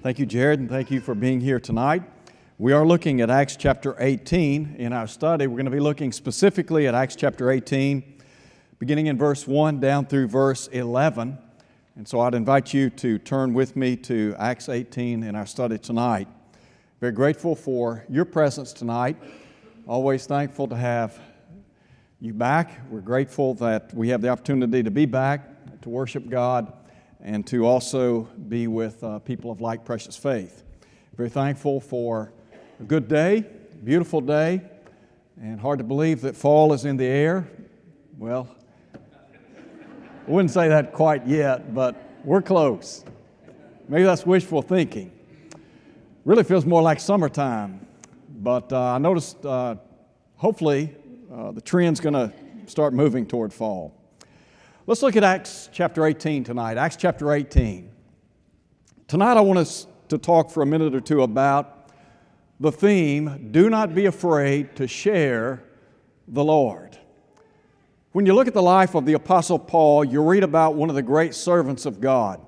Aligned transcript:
Thank 0.00 0.20
you, 0.20 0.26
Jared, 0.26 0.60
and 0.60 0.70
thank 0.70 0.92
you 0.92 1.00
for 1.00 1.12
being 1.12 1.40
here 1.40 1.58
tonight. 1.58 2.04
We 2.56 2.72
are 2.72 2.86
looking 2.86 3.20
at 3.20 3.30
Acts 3.30 3.56
chapter 3.56 3.96
18 3.98 4.76
in 4.78 4.92
our 4.92 5.08
study. 5.08 5.48
We're 5.48 5.56
going 5.56 5.64
to 5.64 5.72
be 5.72 5.80
looking 5.80 6.12
specifically 6.12 6.86
at 6.86 6.94
Acts 6.94 7.16
chapter 7.16 7.50
18, 7.50 8.20
beginning 8.78 9.08
in 9.08 9.18
verse 9.18 9.44
1 9.44 9.80
down 9.80 10.06
through 10.06 10.28
verse 10.28 10.68
11. 10.68 11.36
And 11.96 12.06
so 12.06 12.20
I'd 12.20 12.36
invite 12.36 12.72
you 12.72 12.90
to 12.90 13.18
turn 13.18 13.54
with 13.54 13.74
me 13.74 13.96
to 13.96 14.36
Acts 14.38 14.68
18 14.68 15.24
in 15.24 15.34
our 15.34 15.46
study 15.46 15.78
tonight. 15.78 16.28
Very 17.00 17.12
grateful 17.12 17.56
for 17.56 18.04
your 18.08 18.24
presence 18.24 18.72
tonight. 18.72 19.16
Always 19.88 20.26
thankful 20.26 20.68
to 20.68 20.76
have 20.76 21.18
you 22.20 22.32
back. 22.34 22.82
We're 22.88 23.00
grateful 23.00 23.54
that 23.54 23.92
we 23.92 24.10
have 24.10 24.20
the 24.20 24.28
opportunity 24.28 24.84
to 24.84 24.92
be 24.92 25.06
back, 25.06 25.80
to 25.82 25.88
worship 25.88 26.28
God, 26.28 26.72
and 27.20 27.46
to 27.48 27.66
also 27.66 28.22
be 28.48 28.66
with 28.66 29.02
uh, 29.02 29.18
people 29.20 29.50
of 29.50 29.60
like 29.60 29.84
precious 29.84 30.16
faith. 30.16 30.62
Very 31.16 31.28
thankful 31.28 31.80
for 31.80 32.32
a 32.80 32.84
good 32.84 33.08
day, 33.08 33.44
beautiful 33.82 34.20
day, 34.20 34.62
and 35.40 35.60
hard 35.60 35.78
to 35.78 35.84
believe 35.84 36.20
that 36.20 36.36
fall 36.36 36.72
is 36.72 36.84
in 36.84 36.96
the 36.96 37.06
air. 37.06 37.48
Well, 38.16 38.48
I 38.94 40.30
wouldn't 40.30 40.50
say 40.50 40.68
that 40.68 40.92
quite 40.92 41.26
yet, 41.26 41.74
but 41.74 41.96
we're 42.24 42.42
close. 42.42 43.04
Maybe 43.88 44.04
that's 44.04 44.26
wishful 44.26 44.62
thinking. 44.62 45.12
Really 46.24 46.44
feels 46.44 46.66
more 46.66 46.82
like 46.82 47.00
summertime, 47.00 47.86
but 48.28 48.72
uh, 48.72 48.94
I 48.94 48.98
noticed 48.98 49.44
uh, 49.46 49.76
hopefully 50.36 50.94
uh, 51.32 51.52
the 51.52 51.60
trend's 51.60 52.00
going 52.00 52.14
to 52.14 52.32
start 52.66 52.92
moving 52.92 53.26
toward 53.26 53.52
fall. 53.52 53.97
Let's 54.88 55.02
look 55.02 55.16
at 55.16 55.22
Acts 55.22 55.68
chapter 55.70 56.06
18 56.06 56.44
tonight. 56.44 56.78
Acts 56.78 56.96
chapter 56.96 57.30
18. 57.30 57.90
Tonight, 59.06 59.36
I 59.36 59.42
want 59.42 59.58
us 59.58 59.86
to 60.08 60.16
talk 60.16 60.50
for 60.50 60.62
a 60.62 60.66
minute 60.66 60.94
or 60.94 61.00
two 61.02 61.20
about 61.20 61.90
the 62.58 62.72
theme 62.72 63.50
do 63.50 63.68
not 63.68 63.94
be 63.94 64.06
afraid 64.06 64.76
to 64.76 64.88
share 64.88 65.62
the 66.26 66.42
Lord. 66.42 66.96
When 68.12 68.24
you 68.24 68.32
look 68.32 68.48
at 68.48 68.54
the 68.54 68.62
life 68.62 68.94
of 68.94 69.04
the 69.04 69.12
Apostle 69.12 69.58
Paul, 69.58 70.06
you 70.06 70.22
read 70.22 70.42
about 70.42 70.74
one 70.74 70.88
of 70.88 70.94
the 70.94 71.02
great 71.02 71.34
servants 71.34 71.84
of 71.84 72.00
God. 72.00 72.40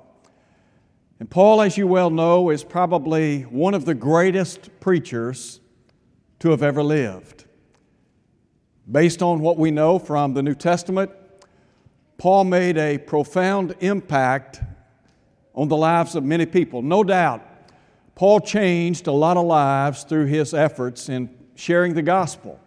And 1.18 1.28
Paul, 1.28 1.60
as 1.60 1.76
you 1.76 1.86
well 1.86 2.08
know, 2.08 2.48
is 2.48 2.64
probably 2.64 3.42
one 3.42 3.74
of 3.74 3.84
the 3.84 3.94
greatest 3.94 4.70
preachers 4.80 5.60
to 6.38 6.52
have 6.52 6.62
ever 6.62 6.82
lived. 6.82 7.44
Based 8.90 9.22
on 9.22 9.40
what 9.40 9.58
we 9.58 9.70
know 9.70 9.98
from 9.98 10.32
the 10.32 10.42
New 10.42 10.54
Testament, 10.54 11.10
Paul 12.20 12.44
made 12.44 12.76
a 12.76 12.98
profound 12.98 13.74
impact 13.80 14.60
on 15.54 15.68
the 15.68 15.76
lives 15.78 16.14
of 16.14 16.22
many 16.22 16.44
people. 16.44 16.82
No 16.82 17.02
doubt, 17.02 17.42
Paul 18.14 18.40
changed 18.40 19.06
a 19.06 19.12
lot 19.12 19.38
of 19.38 19.46
lives 19.46 20.04
through 20.04 20.26
his 20.26 20.52
efforts 20.52 21.08
in 21.08 21.34
sharing 21.54 21.94
the 21.94 22.02
gospel. 22.02 22.60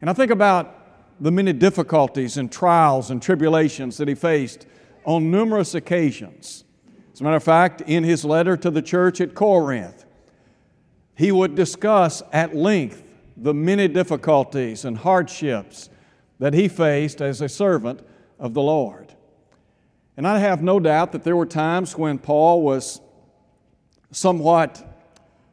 And 0.00 0.10
I 0.10 0.12
think 0.14 0.32
about 0.32 1.20
the 1.20 1.30
many 1.30 1.52
difficulties 1.52 2.36
and 2.36 2.50
trials 2.50 3.12
and 3.12 3.22
tribulations 3.22 3.98
that 3.98 4.08
he 4.08 4.16
faced 4.16 4.66
on 5.04 5.30
numerous 5.30 5.76
occasions. 5.76 6.64
As 7.12 7.20
a 7.20 7.22
matter 7.22 7.36
of 7.36 7.44
fact, 7.44 7.82
in 7.82 8.02
his 8.02 8.24
letter 8.24 8.56
to 8.56 8.68
the 8.68 8.82
church 8.82 9.20
at 9.20 9.36
Corinth, 9.36 10.04
he 11.14 11.30
would 11.30 11.54
discuss 11.54 12.20
at 12.32 12.56
length 12.56 13.04
the 13.36 13.54
many 13.54 13.86
difficulties 13.86 14.84
and 14.84 14.98
hardships 14.98 15.88
that 16.40 16.52
he 16.52 16.66
faced 16.66 17.20
as 17.22 17.40
a 17.40 17.48
servant 17.48 18.04
of 18.42 18.54
the 18.54 18.60
Lord. 18.60 19.14
And 20.16 20.26
I 20.26 20.38
have 20.38 20.62
no 20.62 20.80
doubt 20.80 21.12
that 21.12 21.22
there 21.22 21.36
were 21.36 21.46
times 21.46 21.96
when 21.96 22.18
Paul 22.18 22.62
was 22.62 23.00
somewhat 24.10 24.86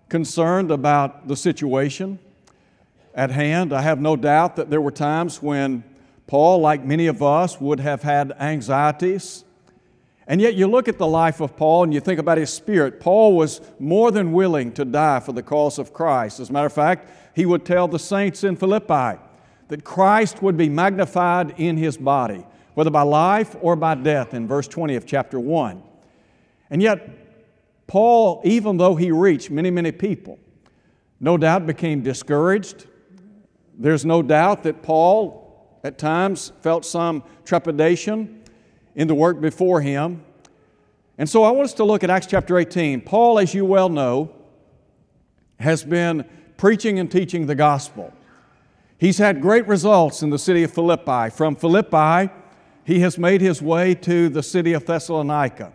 concerned 0.09 0.71
about 0.71 1.27
the 1.27 1.35
situation 1.37 2.19
at 3.13 3.29
hand. 3.29 3.71
I 3.71 3.83
have 3.83 4.01
no 4.01 4.15
doubt 4.15 4.55
that 4.55 4.71
there 4.71 4.81
were 4.81 4.91
times 4.91 5.41
when 5.41 5.83
Paul, 6.25 6.61
like 6.61 6.83
many 6.83 7.05
of 7.05 7.21
us, 7.21 7.61
would 7.61 7.79
have 7.79 8.01
had 8.01 8.33
anxieties. 8.39 9.45
And 10.27 10.41
yet, 10.41 10.55
you 10.55 10.67
look 10.67 10.87
at 10.87 10.97
the 10.97 11.07
life 11.07 11.41
of 11.41 11.55
Paul 11.55 11.83
and 11.83 11.93
you 11.93 11.99
think 11.99 12.19
about 12.19 12.39
his 12.39 12.51
spirit. 12.51 12.99
Paul 12.99 13.35
was 13.35 13.61
more 13.79 14.11
than 14.11 14.31
willing 14.31 14.71
to 14.73 14.83
die 14.83 15.19
for 15.19 15.31
the 15.31 15.43
cause 15.43 15.77
of 15.77 15.93
Christ. 15.93 16.39
As 16.39 16.49
a 16.49 16.53
matter 16.53 16.67
of 16.67 16.73
fact, 16.73 17.09
he 17.35 17.45
would 17.45 17.65
tell 17.65 17.87
the 17.87 17.99
saints 17.99 18.43
in 18.43 18.55
Philippi 18.55 19.19
that 19.67 19.83
Christ 19.83 20.41
would 20.41 20.57
be 20.57 20.69
magnified 20.69 21.53
in 21.59 21.77
his 21.77 21.95
body, 21.97 22.45
whether 22.79 22.89
by 22.89 23.01
life 23.01 23.57
or 23.59 23.75
by 23.75 23.93
death, 23.93 24.33
in 24.33 24.47
verse 24.47 24.65
20 24.65 24.95
of 24.95 25.05
chapter 25.05 25.37
1. 25.37 25.83
And 26.69 26.81
yet, 26.81 27.09
Paul, 27.87 28.39
even 28.45 28.77
though 28.77 28.95
he 28.95 29.11
reached 29.11 29.51
many, 29.51 29.69
many 29.69 29.91
people, 29.91 30.39
no 31.19 31.35
doubt 31.35 31.67
became 31.67 32.01
discouraged. 32.01 32.87
There's 33.77 34.05
no 34.05 34.21
doubt 34.21 34.63
that 34.63 34.81
Paul, 34.81 35.77
at 35.83 35.97
times, 35.97 36.53
felt 36.61 36.85
some 36.85 37.21
trepidation 37.43 38.45
in 38.95 39.09
the 39.09 39.13
work 39.13 39.41
before 39.41 39.81
him. 39.81 40.23
And 41.17 41.29
so 41.29 41.43
I 41.43 41.51
want 41.51 41.65
us 41.65 41.73
to 41.73 41.83
look 41.83 42.05
at 42.05 42.09
Acts 42.09 42.27
chapter 42.27 42.57
18. 42.57 43.01
Paul, 43.01 43.39
as 43.39 43.53
you 43.53 43.65
well 43.65 43.89
know, 43.89 44.33
has 45.59 45.83
been 45.83 46.23
preaching 46.55 46.97
and 46.97 47.11
teaching 47.11 47.45
the 47.45 47.55
gospel. 47.55 48.13
He's 48.97 49.17
had 49.17 49.41
great 49.41 49.67
results 49.67 50.23
in 50.23 50.29
the 50.29 50.39
city 50.39 50.63
of 50.63 50.71
Philippi. 50.71 51.29
From 51.29 51.57
Philippi, 51.57 52.31
he 52.89 53.01
has 53.01 53.19
made 53.19 53.39
his 53.39 53.61
way 53.61 53.93
to 53.93 54.29
the 54.29 54.41
city 54.41 54.73
of 54.73 54.83
Thessalonica. 54.83 55.71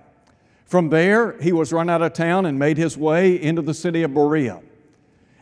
From 0.65 0.89
there, 0.89 1.41
he 1.41 1.53
was 1.53 1.73
run 1.73 1.89
out 1.89 2.03
of 2.03 2.13
town 2.13 2.45
and 2.45 2.59
made 2.59 2.77
his 2.77 2.99
way 2.99 3.41
into 3.41 3.63
the 3.63 3.73
city 3.73 4.03
of 4.03 4.13
Berea. 4.13 4.61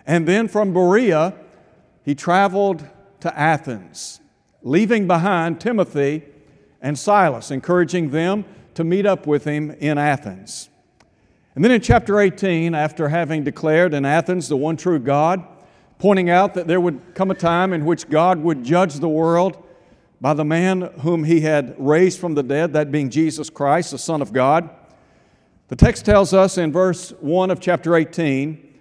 And 0.06 0.28
then 0.28 0.48
from 0.48 0.74
Berea, 0.74 1.34
he 2.04 2.14
traveled 2.14 2.86
to 3.20 3.38
Athens, 3.38 4.20
leaving 4.62 5.06
behind 5.06 5.62
Timothy 5.62 6.24
and 6.82 6.98
Silas, 6.98 7.50
encouraging 7.50 8.10
them 8.10 8.44
to 8.74 8.84
meet 8.84 9.06
up 9.06 9.26
with 9.26 9.44
him 9.44 9.70
in 9.70 9.96
Athens. 9.96 10.68
And 11.54 11.64
then 11.64 11.72
in 11.72 11.80
chapter 11.80 12.20
18, 12.20 12.74
after 12.74 13.08
having 13.08 13.44
declared 13.44 13.94
in 13.94 14.04
Athens 14.04 14.50
the 14.50 14.58
one 14.58 14.76
true 14.76 14.98
God, 14.98 15.42
pointing 15.98 16.28
out 16.28 16.52
that 16.52 16.66
there 16.66 16.82
would 16.82 17.14
come 17.14 17.30
a 17.30 17.34
time 17.34 17.72
in 17.72 17.86
which 17.86 18.10
God 18.10 18.40
would 18.40 18.62
judge 18.62 18.96
the 18.96 19.08
world 19.08 19.56
by 20.22 20.32
the 20.32 20.44
man 20.44 20.82
whom 21.00 21.24
he 21.24 21.40
had 21.40 21.74
raised 21.76 22.20
from 22.20 22.34
the 22.34 22.44
dead, 22.44 22.74
that 22.74 22.92
being 22.92 23.10
Jesus 23.10 23.50
Christ, 23.50 23.90
the 23.90 23.98
Son 23.98 24.22
of 24.22 24.32
God. 24.32 24.70
The 25.66 25.74
text 25.74 26.04
tells 26.04 26.32
us 26.32 26.56
in 26.58 26.70
verse 26.70 27.10
1 27.18 27.50
of 27.50 27.58
chapter 27.58 27.96
18 27.96 28.72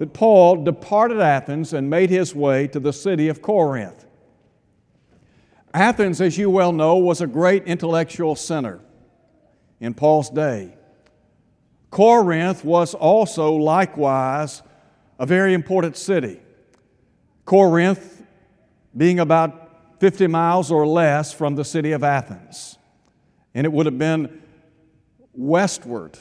that 0.00 0.12
Paul 0.12 0.64
departed 0.64 1.20
Athens 1.20 1.72
and 1.72 1.88
made 1.88 2.10
his 2.10 2.34
way 2.34 2.66
to 2.66 2.80
the 2.80 2.92
city 2.92 3.28
of 3.28 3.40
Corinth. 3.40 4.06
Athens, 5.72 6.20
as 6.20 6.36
you 6.36 6.50
well 6.50 6.72
know, 6.72 6.96
was 6.96 7.20
a 7.20 7.28
great 7.28 7.62
intellectual 7.64 8.34
center 8.34 8.80
in 9.78 9.94
Paul's 9.94 10.30
day. 10.30 10.74
Corinth 11.90 12.64
was 12.64 12.92
also 12.92 13.52
likewise 13.52 14.62
a 15.16 15.26
very 15.26 15.54
important 15.54 15.96
city. 15.96 16.40
Corinth 17.44 18.24
being 18.96 19.20
about 19.20 19.61
50 20.02 20.26
miles 20.26 20.72
or 20.72 20.84
less 20.84 21.32
from 21.32 21.54
the 21.54 21.64
city 21.64 21.92
of 21.92 22.02
Athens. 22.02 22.76
And 23.54 23.64
it 23.64 23.72
would 23.72 23.86
have 23.86 23.98
been 23.98 24.42
westward 25.32 26.18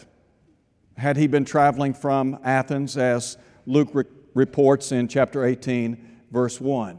had 0.95 1.17
he 1.17 1.25
been 1.25 1.45
traveling 1.45 1.95
from 1.95 2.37
Athens 2.43 2.95
as 2.95 3.39
Luke 3.65 3.89
re- 3.93 4.03
reports 4.35 4.91
in 4.91 5.07
chapter 5.07 5.43
18, 5.43 5.97
verse 6.29 6.61
1. 6.61 6.95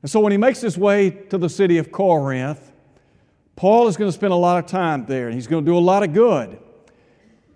And 0.00 0.10
so 0.10 0.20
when 0.20 0.32
he 0.32 0.38
makes 0.38 0.62
his 0.62 0.78
way 0.78 1.10
to 1.10 1.36
the 1.36 1.50
city 1.50 1.76
of 1.76 1.92
Corinth, 1.92 2.72
Paul 3.54 3.86
is 3.86 3.98
going 3.98 4.08
to 4.08 4.16
spend 4.16 4.32
a 4.32 4.36
lot 4.36 4.56
of 4.56 4.70
time 4.70 5.04
there 5.04 5.26
and 5.26 5.34
he's 5.34 5.48
going 5.48 5.66
to 5.66 5.70
do 5.70 5.76
a 5.76 5.80
lot 5.80 6.02
of 6.02 6.14
good. 6.14 6.58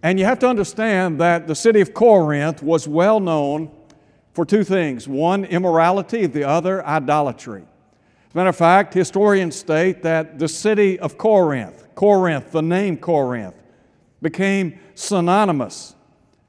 And 0.03 0.19
you 0.19 0.26
have 0.26 0.41
to 0.41 0.49
understand 0.49 1.19
that 1.19 1.47
the 1.47 1.55
city 1.55 1.81
of 1.81 1.94
Corinth 1.94 2.62
was 2.62 2.87
well 2.87 3.20
known 3.20 3.70
for 4.35 4.44
two 4.44 4.64
things 4.64 5.08
one, 5.08 5.46
immorality, 5.46 6.26
the 6.26 6.44
other, 6.44 6.87
idolatry. 6.87 7.64
As 8.34 8.36
a 8.36 8.40
matter 8.40 8.50
of 8.50 8.56
fact, 8.56 8.94
historians 8.94 9.54
state 9.54 10.02
that 10.02 10.40
the 10.40 10.48
city 10.48 10.98
of 10.98 11.16
Corinth, 11.16 11.86
Corinth, 11.94 12.50
the 12.50 12.62
name 12.62 12.96
Corinth, 12.96 13.54
became 14.20 14.81
synonymous 14.96 15.94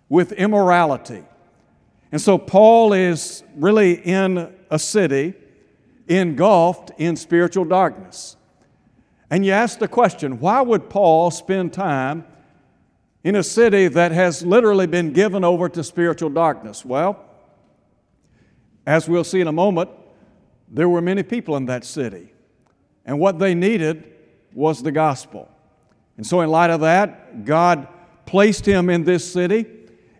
with 0.09 0.31
immorality. 0.31 1.23
And 2.11 2.19
so 2.19 2.39
Paul 2.39 2.91
is 2.93 3.43
really 3.55 4.01
in 4.03 4.51
a 4.71 4.79
city 4.79 5.35
engulfed 6.07 6.89
in 6.97 7.15
spiritual 7.15 7.65
darkness. 7.65 8.35
And 9.29 9.45
you 9.45 9.51
ask 9.51 9.77
the 9.77 9.87
question 9.87 10.39
why 10.39 10.63
would 10.63 10.89
Paul 10.89 11.29
spend 11.29 11.71
time 11.71 12.25
in 13.23 13.35
a 13.35 13.43
city 13.43 13.89
that 13.89 14.11
has 14.11 14.43
literally 14.43 14.87
been 14.87 15.13
given 15.13 15.43
over 15.43 15.69
to 15.69 15.83
spiritual 15.83 16.31
darkness? 16.31 16.83
Well, 16.83 17.23
as 18.87 19.07
we'll 19.07 19.23
see 19.23 19.39
in 19.39 19.47
a 19.47 19.51
moment, 19.51 19.91
there 20.67 20.89
were 20.89 21.01
many 21.01 21.23
people 21.23 21.56
in 21.57 21.65
that 21.67 21.85
city. 21.85 22.33
And 23.06 23.19
what 23.19 23.39
they 23.39 23.53
needed 23.53 24.12
was 24.53 24.81
the 24.81 24.91
gospel. 24.91 25.50
And 26.17 26.25
so, 26.25 26.41
in 26.41 26.50
light 26.50 26.69
of 26.69 26.81
that, 26.81 27.45
God 27.45 27.88
placed 28.25 28.65
him 28.65 28.89
in 28.89 29.03
this 29.03 29.29
city 29.29 29.65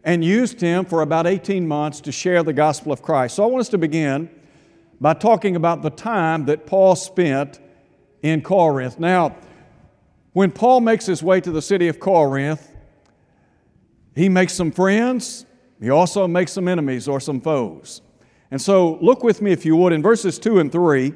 and 0.04 0.24
used 0.24 0.62
him 0.62 0.86
for 0.86 1.02
about 1.02 1.26
18 1.26 1.68
months 1.68 2.00
to 2.02 2.12
share 2.12 2.44
the 2.44 2.54
gospel 2.54 2.92
of 2.92 3.02
Christ. 3.02 3.36
So 3.36 3.44
I 3.44 3.48
want 3.48 3.62
us 3.62 3.70
to 3.70 3.78
begin 3.80 4.30
by 5.02 5.16
talking 5.16 5.56
about 5.56 5.82
the 5.82 5.90
time 5.90 6.46
that 6.46 6.68
Paul 6.68 6.96
spent 6.96 7.60
in 8.22 8.42
Corinth. 8.42 9.00
Now, 9.00 9.36
when 10.34 10.52
Paul 10.52 10.82
makes 10.82 11.06
his 11.06 11.24
way 11.24 11.42
to 11.42 11.52
the 11.52 11.62
city 11.62 11.88
of 11.88 12.00
Corinth, 12.00 12.72
he 14.16 14.30
makes 14.30 14.54
some 14.54 14.72
friends, 14.72 15.46
he 15.82 15.90
also 15.90 16.28
makes 16.28 16.52
some 16.54 16.68
enemies 16.68 17.08
or 17.08 17.20
some 17.20 17.42
foes. 17.42 18.02
And 18.52 18.62
so, 18.62 18.98
look 19.02 19.24
with 19.24 19.42
me, 19.42 19.52
if 19.52 19.66
you 19.66 19.76
would, 19.76 19.92
in 19.92 20.02
verses 20.02 20.38
2 20.40 20.60
and 20.60 20.72
3, 20.72 21.14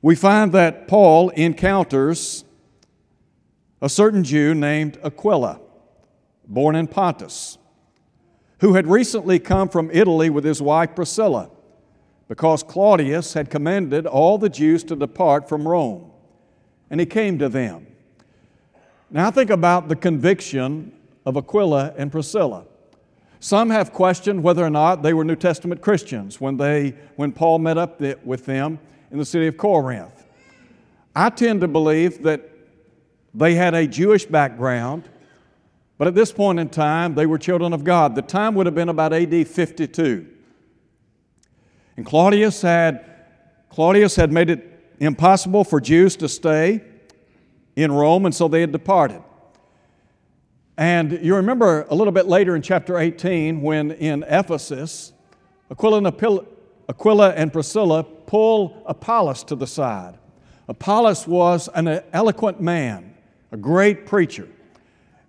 we 0.00 0.14
find 0.14 0.52
that 0.52 0.88
Paul 0.88 1.30
encounters 1.30 2.44
a 3.80 3.88
certain 3.88 4.24
Jew 4.24 4.54
named 4.54 4.98
Aquila, 5.04 5.60
born 6.46 6.74
in 6.74 6.86
Pontus, 6.86 7.58
who 8.60 8.74
had 8.74 8.86
recently 8.86 9.38
come 9.38 9.68
from 9.68 9.90
Italy 9.92 10.30
with 10.30 10.44
his 10.44 10.62
wife 10.62 10.94
Priscilla, 10.94 11.50
because 12.28 12.62
Claudius 12.62 13.34
had 13.34 13.50
commanded 13.50 14.06
all 14.06 14.38
the 14.38 14.48
Jews 14.48 14.84
to 14.84 14.96
depart 14.96 15.48
from 15.48 15.66
Rome. 15.66 16.10
And 16.90 17.00
he 17.00 17.06
came 17.06 17.38
to 17.38 17.48
them. 17.48 17.86
Now, 19.10 19.30
think 19.30 19.50
about 19.50 19.88
the 19.88 19.96
conviction 19.96 20.92
of 21.24 21.36
Aquila 21.36 21.94
and 21.96 22.10
Priscilla. 22.10 22.64
Some 23.40 23.70
have 23.70 23.92
questioned 23.92 24.42
whether 24.42 24.64
or 24.64 24.70
not 24.70 25.02
they 25.02 25.14
were 25.14 25.24
New 25.24 25.36
Testament 25.36 25.80
Christians 25.80 26.40
when, 26.40 26.56
they, 26.56 26.94
when 27.16 27.32
Paul 27.32 27.60
met 27.60 27.78
up 27.78 28.00
with 28.24 28.46
them 28.46 28.80
in 29.10 29.18
the 29.18 29.24
city 29.24 29.46
of 29.46 29.56
Corinth. 29.56 30.24
I 31.14 31.30
tend 31.30 31.60
to 31.60 31.68
believe 31.68 32.22
that 32.24 32.48
they 33.34 33.54
had 33.54 33.74
a 33.74 33.86
Jewish 33.86 34.24
background, 34.26 35.08
but 35.98 36.08
at 36.08 36.14
this 36.14 36.32
point 36.32 36.58
in 36.58 36.68
time, 36.68 37.14
they 37.14 37.26
were 37.26 37.38
children 37.38 37.72
of 37.72 37.84
God. 37.84 38.14
The 38.14 38.22
time 38.22 38.54
would 38.54 38.66
have 38.66 38.74
been 38.74 38.88
about 38.88 39.12
AD 39.12 39.46
52. 39.46 40.26
And 41.96 42.06
Claudius 42.06 42.62
had, 42.62 43.04
Claudius 43.70 44.16
had 44.16 44.32
made 44.32 44.50
it 44.50 44.94
impossible 45.00 45.64
for 45.64 45.80
Jews 45.80 46.16
to 46.16 46.28
stay 46.28 46.82
in 47.76 47.92
Rome, 47.92 48.26
and 48.26 48.34
so 48.34 48.48
they 48.48 48.60
had 48.60 48.72
departed. 48.72 49.22
And 50.78 51.18
you 51.24 51.34
remember 51.34 51.88
a 51.90 51.94
little 51.96 52.12
bit 52.12 52.28
later 52.28 52.54
in 52.54 52.62
chapter 52.62 52.98
18 52.98 53.60
when 53.60 53.90
in 53.90 54.22
Ephesus, 54.22 55.12
Aquila 55.72 55.98
and, 55.98 56.06
Aquila 56.88 57.30
and 57.30 57.52
Priscilla 57.52 58.04
pull 58.04 58.80
Apollos 58.86 59.42
to 59.44 59.56
the 59.56 59.66
side. 59.66 60.16
Apollos 60.68 61.26
was 61.26 61.68
an 61.74 61.88
eloquent 62.12 62.60
man, 62.60 63.12
a 63.50 63.56
great 63.56 64.06
preacher. 64.06 64.48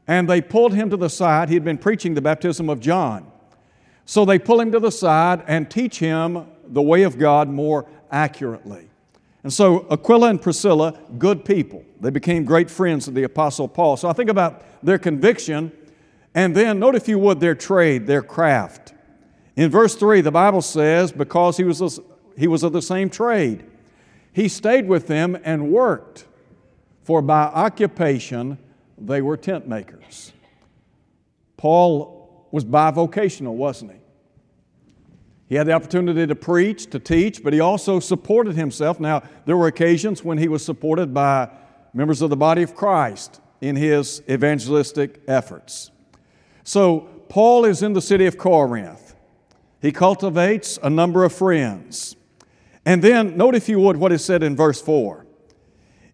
And 0.07 0.29
they 0.29 0.39
pulled 0.39 0.75
him 0.75 0.91
to 0.91 0.97
the 0.97 1.09
side. 1.09 1.49
He 1.49 1.55
had 1.55 1.63
been 1.63 1.79
preaching 1.79 2.13
the 2.13 2.21
baptism 2.21 2.69
of 2.69 2.79
John. 2.79 3.31
So 4.05 4.25
they 4.25 4.37
pull 4.37 4.61
him 4.61 4.71
to 4.71 4.79
the 4.79 4.91
side 4.91 5.43
and 5.47 5.69
teach 5.69 5.97
him 5.97 6.45
the 6.67 6.81
way 6.81 7.01
of 7.01 7.17
God 7.17 7.49
more 7.49 7.87
accurately. 8.11 8.88
And 9.43 9.53
so 9.53 9.87
Aquila 9.89 10.29
and 10.29 10.41
Priscilla, 10.41 10.99
good 11.17 11.45
people. 11.45 11.83
They 12.01 12.09
became 12.09 12.43
great 12.43 12.69
friends 12.69 13.07
of 13.07 13.13
the 13.13 13.23
Apostle 13.23 13.67
Paul. 13.67 13.97
So 13.97 14.09
I 14.09 14.13
think 14.13 14.29
about 14.29 14.63
their 14.83 14.97
conviction, 14.97 15.71
and 16.35 16.55
then 16.55 16.79
note, 16.79 16.95
if 16.95 17.07
you 17.07 17.17
would, 17.19 17.39
their 17.39 17.55
trade, 17.55 18.05
their 18.05 18.21
craft. 18.21 18.93
In 19.55 19.69
verse 19.69 19.95
3, 19.95 20.21
the 20.21 20.31
Bible 20.31 20.61
says, 20.61 21.11
because 21.11 21.57
he 21.57 21.63
was, 21.63 21.99
he 22.37 22.47
was 22.47 22.63
of 22.63 22.73
the 22.73 22.81
same 22.81 23.09
trade, 23.09 23.65
he 24.31 24.47
stayed 24.47 24.87
with 24.87 25.07
them 25.07 25.37
and 25.43 25.71
worked, 25.71 26.25
for 27.03 27.21
by 27.21 27.43
occupation 27.43 28.57
they 28.97 29.21
were 29.21 29.37
tent 29.37 29.67
makers. 29.67 30.31
Paul 31.57 32.47
was 32.51 32.63
bivocational, 32.63 33.53
wasn't 33.53 33.91
he? 33.91 33.98
He 35.49 35.55
had 35.55 35.65
the 35.65 35.73
opportunity 35.73 36.27
to 36.27 36.35
preach, 36.35 36.91
to 36.91 36.99
teach, 36.99 37.43
but 37.43 37.53
he 37.53 37.59
also 37.59 37.99
supported 37.99 38.55
himself. 38.55 38.99
Now, 38.99 39.23
there 39.45 39.57
were 39.57 39.65
occasions 39.65 40.23
when 40.23 40.37
he 40.37 40.47
was 40.47 40.63
supported 40.63 41.11
by 41.11 41.49
members 41.91 42.21
of 42.21 42.29
the 42.29 42.37
body 42.37 42.61
of 42.61 42.75
Christ 42.75 43.41
in 43.59 43.75
his 43.75 44.21
evangelistic 44.29 45.21
efforts. 45.27 45.89
So, 46.63 47.09
Paul 47.29 47.65
is 47.65 47.81
in 47.81 47.93
the 47.93 48.01
city 48.01 48.27
of 48.27 48.37
Corinth. 48.37 49.15
He 49.81 49.91
cultivates 49.91 50.77
a 50.83 50.89
number 50.89 51.23
of 51.23 51.33
friends. 51.33 52.15
And 52.85 53.03
then, 53.03 53.35
note 53.35 53.55
if 53.55 53.67
you 53.67 53.79
would 53.79 53.97
what 53.97 54.11
is 54.11 54.23
said 54.23 54.43
in 54.43 54.55
verse 54.55 54.79
4. 54.79 55.25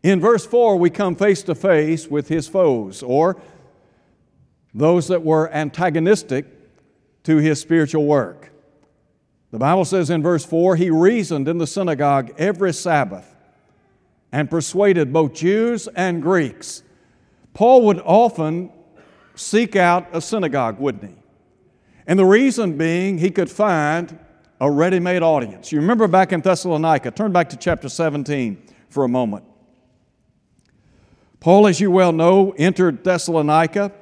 In 0.02 0.22
verse 0.22 0.46
4, 0.46 0.78
we 0.78 0.90
come 0.90 1.16
face 1.16 1.44
to 1.44 1.56
face 1.56 2.08
with 2.08 2.30
his 2.30 2.48
foes, 2.48 3.04
or 3.04 3.42
those 4.74 5.10
that 5.10 5.24
were 5.24 5.52
antagonistic 5.52 6.46
to 7.24 7.38
his 7.38 7.60
spiritual 7.60 8.06
work. 8.06 8.52
The 9.56 9.60
Bible 9.60 9.86
says 9.86 10.10
in 10.10 10.22
verse 10.22 10.44
4 10.44 10.75
he 10.75 10.90
reasoned 10.90 11.48
in 11.48 11.60
the 11.60 11.66
synagogue 11.66 12.34
every 12.38 12.74
Sabbath 12.74 13.38
and 14.30 14.50
persuaded 14.50 15.13
both 15.13 15.34
Jews 15.34 15.88
and 15.96 16.22
Greeks. 16.22 16.84
Paul 17.54 17.86
would 17.86 18.02
often 18.02 18.69
seek 19.34 19.78
out 19.78 20.10
a 20.12 20.19
synagogue, 20.19 20.78
wouldn't 20.78 21.06
he? 21.06 21.16
And 22.06 22.19
the 22.19 22.25
reason 22.25 22.78
being 22.78 23.18
he 23.18 23.31
could 23.31 23.50
find 23.50 24.19
a 24.60 24.69
ready 24.69 25.00
made 25.00 25.24
audience. 25.24 25.72
You 25.72 25.80
remember 25.80 26.10
back 26.10 26.34
in 26.34 26.42
Thessalonica, 26.42 27.12
turn 27.12 27.31
back 27.31 27.48
to 27.52 27.56
chapter 27.56 27.88
17 27.88 28.62
for 28.90 29.06
a 29.06 29.07
moment. 29.07 29.46
Paul, 31.40 31.66
as 31.68 31.80
you 31.80 31.92
well 31.92 32.12
know, 32.12 32.54
entered 32.57 33.06
Thessalonica 33.06 33.94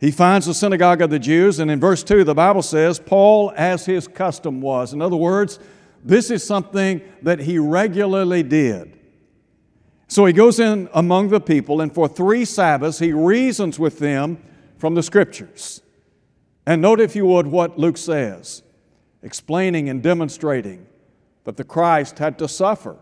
he 0.00 0.10
finds 0.10 0.46
the 0.46 0.54
synagogue 0.54 1.02
of 1.02 1.10
the 1.10 1.18
Jews, 1.18 1.58
and 1.58 1.70
in 1.70 1.78
verse 1.78 2.02
2, 2.02 2.24
the 2.24 2.34
Bible 2.34 2.62
says, 2.62 2.98
Paul, 2.98 3.52
as 3.54 3.84
his 3.84 4.08
custom 4.08 4.62
was. 4.62 4.94
In 4.94 5.02
other 5.02 5.16
words, 5.16 5.58
this 6.02 6.30
is 6.30 6.42
something 6.42 7.02
that 7.20 7.40
he 7.40 7.58
regularly 7.58 8.42
did. 8.42 8.98
So 10.08 10.24
he 10.24 10.32
goes 10.32 10.58
in 10.58 10.88
among 10.94 11.28
the 11.28 11.40
people, 11.40 11.82
and 11.82 11.94
for 11.94 12.08
three 12.08 12.46
Sabbaths, 12.46 12.98
he 12.98 13.12
reasons 13.12 13.78
with 13.78 13.98
them 13.98 14.42
from 14.78 14.94
the 14.94 15.02
Scriptures. 15.02 15.82
And 16.64 16.80
note, 16.80 17.00
if 17.00 17.14
you 17.14 17.26
would, 17.26 17.46
what 17.46 17.78
Luke 17.78 17.98
says, 17.98 18.62
explaining 19.22 19.90
and 19.90 20.02
demonstrating 20.02 20.86
that 21.44 21.58
the 21.58 21.64
Christ 21.64 22.18
had 22.18 22.38
to 22.38 22.48
suffer 22.48 22.96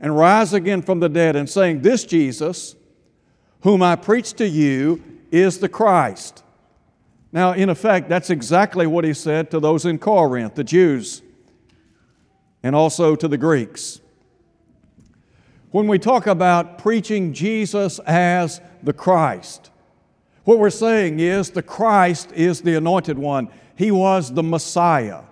and 0.00 0.16
rise 0.16 0.54
again 0.54 0.80
from 0.80 1.00
the 1.00 1.08
dead, 1.08 1.36
and 1.36 1.50
saying, 1.50 1.82
This 1.82 2.04
Jesus, 2.04 2.74
whom 3.62 3.82
I 3.82 3.96
preach 3.96 4.32
to 4.34 4.48
you, 4.48 5.02
is 5.30 5.58
the 5.58 5.68
Christ. 5.68 6.42
Now, 7.32 7.52
in 7.52 7.68
effect, 7.68 8.08
that's 8.08 8.30
exactly 8.30 8.86
what 8.86 9.04
he 9.04 9.14
said 9.14 9.50
to 9.52 9.60
those 9.60 9.84
in 9.84 9.98
Corinth, 9.98 10.54
the 10.54 10.64
Jews, 10.64 11.22
and 12.62 12.74
also 12.74 13.14
to 13.14 13.28
the 13.28 13.38
Greeks. 13.38 14.00
When 15.70 15.86
we 15.86 15.98
talk 15.98 16.26
about 16.26 16.78
preaching 16.78 17.32
Jesus 17.32 18.00
as 18.00 18.60
the 18.82 18.92
Christ, 18.92 19.70
what 20.44 20.58
we're 20.58 20.70
saying 20.70 21.20
is 21.20 21.50
the 21.50 21.62
Christ 21.62 22.32
is 22.32 22.62
the 22.62 22.74
anointed 22.74 23.18
one. 23.18 23.48
He 23.76 23.92
was 23.92 24.34
the 24.34 24.42
Messiah, 24.42 25.22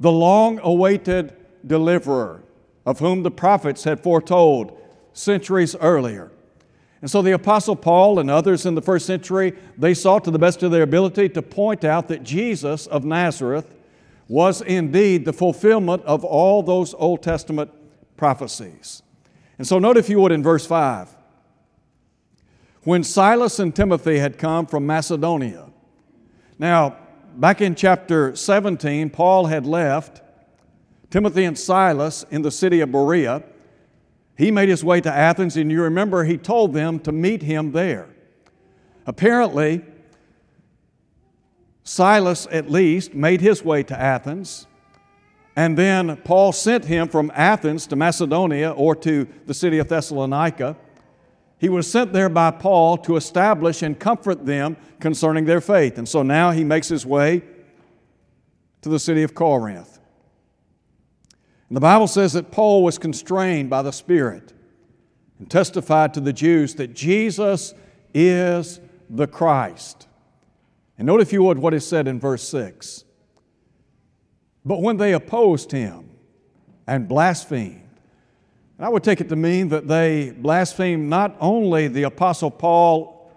the 0.00 0.10
long 0.10 0.58
awaited 0.62 1.36
deliverer 1.64 2.42
of 2.84 2.98
whom 2.98 3.22
the 3.22 3.30
prophets 3.30 3.84
had 3.84 4.02
foretold 4.02 4.76
centuries 5.12 5.76
earlier. 5.76 6.32
And 7.02 7.10
so 7.10 7.20
the 7.20 7.32
Apostle 7.32 7.74
Paul 7.74 8.20
and 8.20 8.30
others 8.30 8.64
in 8.64 8.76
the 8.76 8.80
first 8.80 9.06
century, 9.06 9.54
they 9.76 9.92
sought 9.92 10.22
to 10.24 10.30
the 10.30 10.38
best 10.38 10.62
of 10.62 10.70
their 10.70 10.84
ability 10.84 11.28
to 11.30 11.42
point 11.42 11.84
out 11.84 12.06
that 12.08 12.22
Jesus 12.22 12.86
of 12.86 13.04
Nazareth 13.04 13.74
was 14.28 14.62
indeed 14.62 15.24
the 15.24 15.32
fulfillment 15.32 16.04
of 16.04 16.24
all 16.24 16.62
those 16.62 16.94
Old 16.94 17.20
Testament 17.22 17.72
prophecies. 18.16 19.02
And 19.58 19.66
so 19.66 19.80
note 19.80 19.96
if 19.96 20.08
you 20.08 20.20
would 20.20 20.30
in 20.30 20.44
verse 20.44 20.64
5. 20.64 21.08
When 22.84 23.02
Silas 23.02 23.58
and 23.58 23.74
Timothy 23.74 24.18
had 24.18 24.38
come 24.38 24.66
from 24.66 24.86
Macedonia. 24.86 25.70
Now, 26.58 26.96
back 27.36 27.60
in 27.60 27.74
chapter 27.74 28.34
17, 28.36 29.10
Paul 29.10 29.46
had 29.46 29.66
left 29.66 30.22
Timothy 31.10 31.44
and 31.44 31.58
Silas 31.58 32.24
in 32.30 32.42
the 32.42 32.50
city 32.50 32.80
of 32.80 32.92
Berea 32.92 33.42
he 34.42 34.50
made 34.50 34.68
his 34.68 34.82
way 34.82 35.00
to 35.00 35.12
Athens, 35.12 35.56
and 35.56 35.70
you 35.70 35.82
remember 35.82 36.24
he 36.24 36.36
told 36.36 36.72
them 36.72 36.98
to 36.98 37.12
meet 37.12 37.42
him 37.42 37.70
there. 37.70 38.08
Apparently, 39.06 39.84
Silas, 41.84 42.48
at 42.50 42.68
least, 42.68 43.14
made 43.14 43.40
his 43.40 43.64
way 43.64 43.84
to 43.84 43.96
Athens, 43.98 44.66
and 45.54 45.78
then 45.78 46.16
Paul 46.24 46.50
sent 46.50 46.86
him 46.86 47.06
from 47.06 47.30
Athens 47.36 47.86
to 47.86 47.94
Macedonia 47.94 48.72
or 48.72 48.96
to 48.96 49.28
the 49.46 49.54
city 49.54 49.78
of 49.78 49.86
Thessalonica. 49.86 50.76
He 51.58 51.68
was 51.68 51.88
sent 51.88 52.12
there 52.12 52.28
by 52.28 52.50
Paul 52.50 52.96
to 52.98 53.14
establish 53.14 53.80
and 53.82 53.96
comfort 53.96 54.44
them 54.44 54.76
concerning 54.98 55.44
their 55.44 55.60
faith. 55.60 55.98
And 55.98 56.08
so 56.08 56.24
now 56.24 56.50
he 56.50 56.64
makes 56.64 56.88
his 56.88 57.06
way 57.06 57.42
to 58.80 58.88
the 58.88 58.98
city 58.98 59.22
of 59.22 59.36
Corinth. 59.36 59.91
And 61.72 61.76
the 61.78 61.80
Bible 61.80 62.06
says 62.06 62.34
that 62.34 62.50
Paul 62.50 62.84
was 62.84 62.98
constrained 62.98 63.70
by 63.70 63.80
the 63.80 63.92
Spirit 63.92 64.52
and 65.38 65.50
testified 65.50 66.12
to 66.12 66.20
the 66.20 66.34
Jews 66.34 66.74
that 66.74 66.92
Jesus 66.92 67.72
is 68.12 68.78
the 69.08 69.26
Christ. 69.26 70.06
And 70.98 71.06
note, 71.06 71.22
if 71.22 71.32
you 71.32 71.42
would, 71.44 71.56
what 71.56 71.72
is 71.72 71.86
said 71.86 72.06
in 72.06 72.20
verse 72.20 72.46
6. 72.46 73.04
But 74.66 74.82
when 74.82 74.98
they 74.98 75.14
opposed 75.14 75.72
him 75.72 76.10
and 76.86 77.08
blasphemed, 77.08 77.88
and 78.76 78.84
I 78.84 78.90
would 78.90 79.02
take 79.02 79.22
it 79.22 79.30
to 79.30 79.36
mean 79.36 79.70
that 79.70 79.88
they 79.88 80.32
blasphemed 80.36 81.08
not 81.08 81.38
only 81.40 81.88
the 81.88 82.02
Apostle 82.02 82.50
Paul 82.50 83.32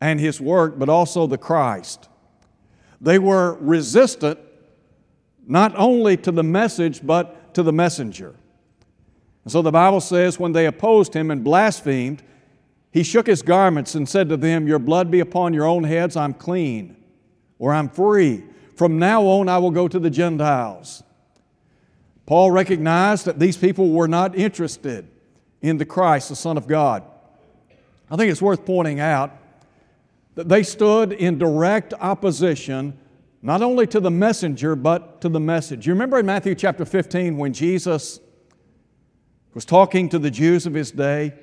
and 0.00 0.18
his 0.18 0.40
work, 0.40 0.78
but 0.78 0.88
also 0.88 1.26
the 1.26 1.36
Christ. 1.36 2.08
They 3.02 3.18
were 3.18 3.58
resistant 3.60 4.38
not 5.48 5.74
only 5.76 6.16
to 6.18 6.30
the 6.30 6.44
message, 6.44 7.04
but 7.04 7.54
to 7.54 7.62
the 7.62 7.72
messenger. 7.72 8.34
And 9.44 9.50
so 9.50 9.62
the 9.62 9.72
Bible 9.72 10.02
says, 10.02 10.38
when 10.38 10.52
they 10.52 10.66
opposed 10.66 11.14
him 11.14 11.30
and 11.30 11.42
blasphemed, 11.42 12.22
he 12.92 13.02
shook 13.02 13.26
his 13.26 13.40
garments 13.40 13.94
and 13.94 14.06
said 14.06 14.28
to 14.28 14.36
them, 14.36 14.68
Your 14.68 14.78
blood 14.78 15.10
be 15.10 15.20
upon 15.20 15.54
your 15.54 15.66
own 15.66 15.84
heads, 15.84 16.16
I'm 16.16 16.34
clean, 16.34 16.96
or 17.58 17.72
I'm 17.72 17.88
free. 17.88 18.44
From 18.76 18.98
now 18.98 19.22
on, 19.22 19.48
I 19.48 19.58
will 19.58 19.70
go 19.70 19.88
to 19.88 19.98
the 19.98 20.10
Gentiles. 20.10 21.02
Paul 22.26 22.50
recognized 22.50 23.24
that 23.24 23.38
these 23.38 23.56
people 23.56 23.90
were 23.90 24.06
not 24.06 24.36
interested 24.36 25.08
in 25.62 25.78
the 25.78 25.86
Christ, 25.86 26.28
the 26.28 26.36
Son 26.36 26.58
of 26.58 26.66
God. 26.66 27.02
I 28.10 28.16
think 28.16 28.30
it's 28.30 28.42
worth 28.42 28.66
pointing 28.66 29.00
out 29.00 29.32
that 30.34 30.48
they 30.48 30.62
stood 30.62 31.12
in 31.12 31.38
direct 31.38 31.94
opposition 31.94 32.98
not 33.42 33.62
only 33.62 33.86
to 33.86 34.00
the 34.00 34.10
messenger, 34.10 34.74
but 34.74 35.20
to 35.20 35.28
the 35.28 35.40
message. 35.40 35.86
You 35.86 35.92
remember 35.92 36.18
in 36.18 36.26
Matthew 36.26 36.54
chapter 36.54 36.84
15 36.84 37.36
when 37.36 37.52
Jesus 37.52 38.20
was 39.54 39.64
talking 39.64 40.08
to 40.08 40.18
the 40.18 40.30
Jews 40.30 40.66
of 40.66 40.74
his 40.74 40.90
day, 40.90 41.34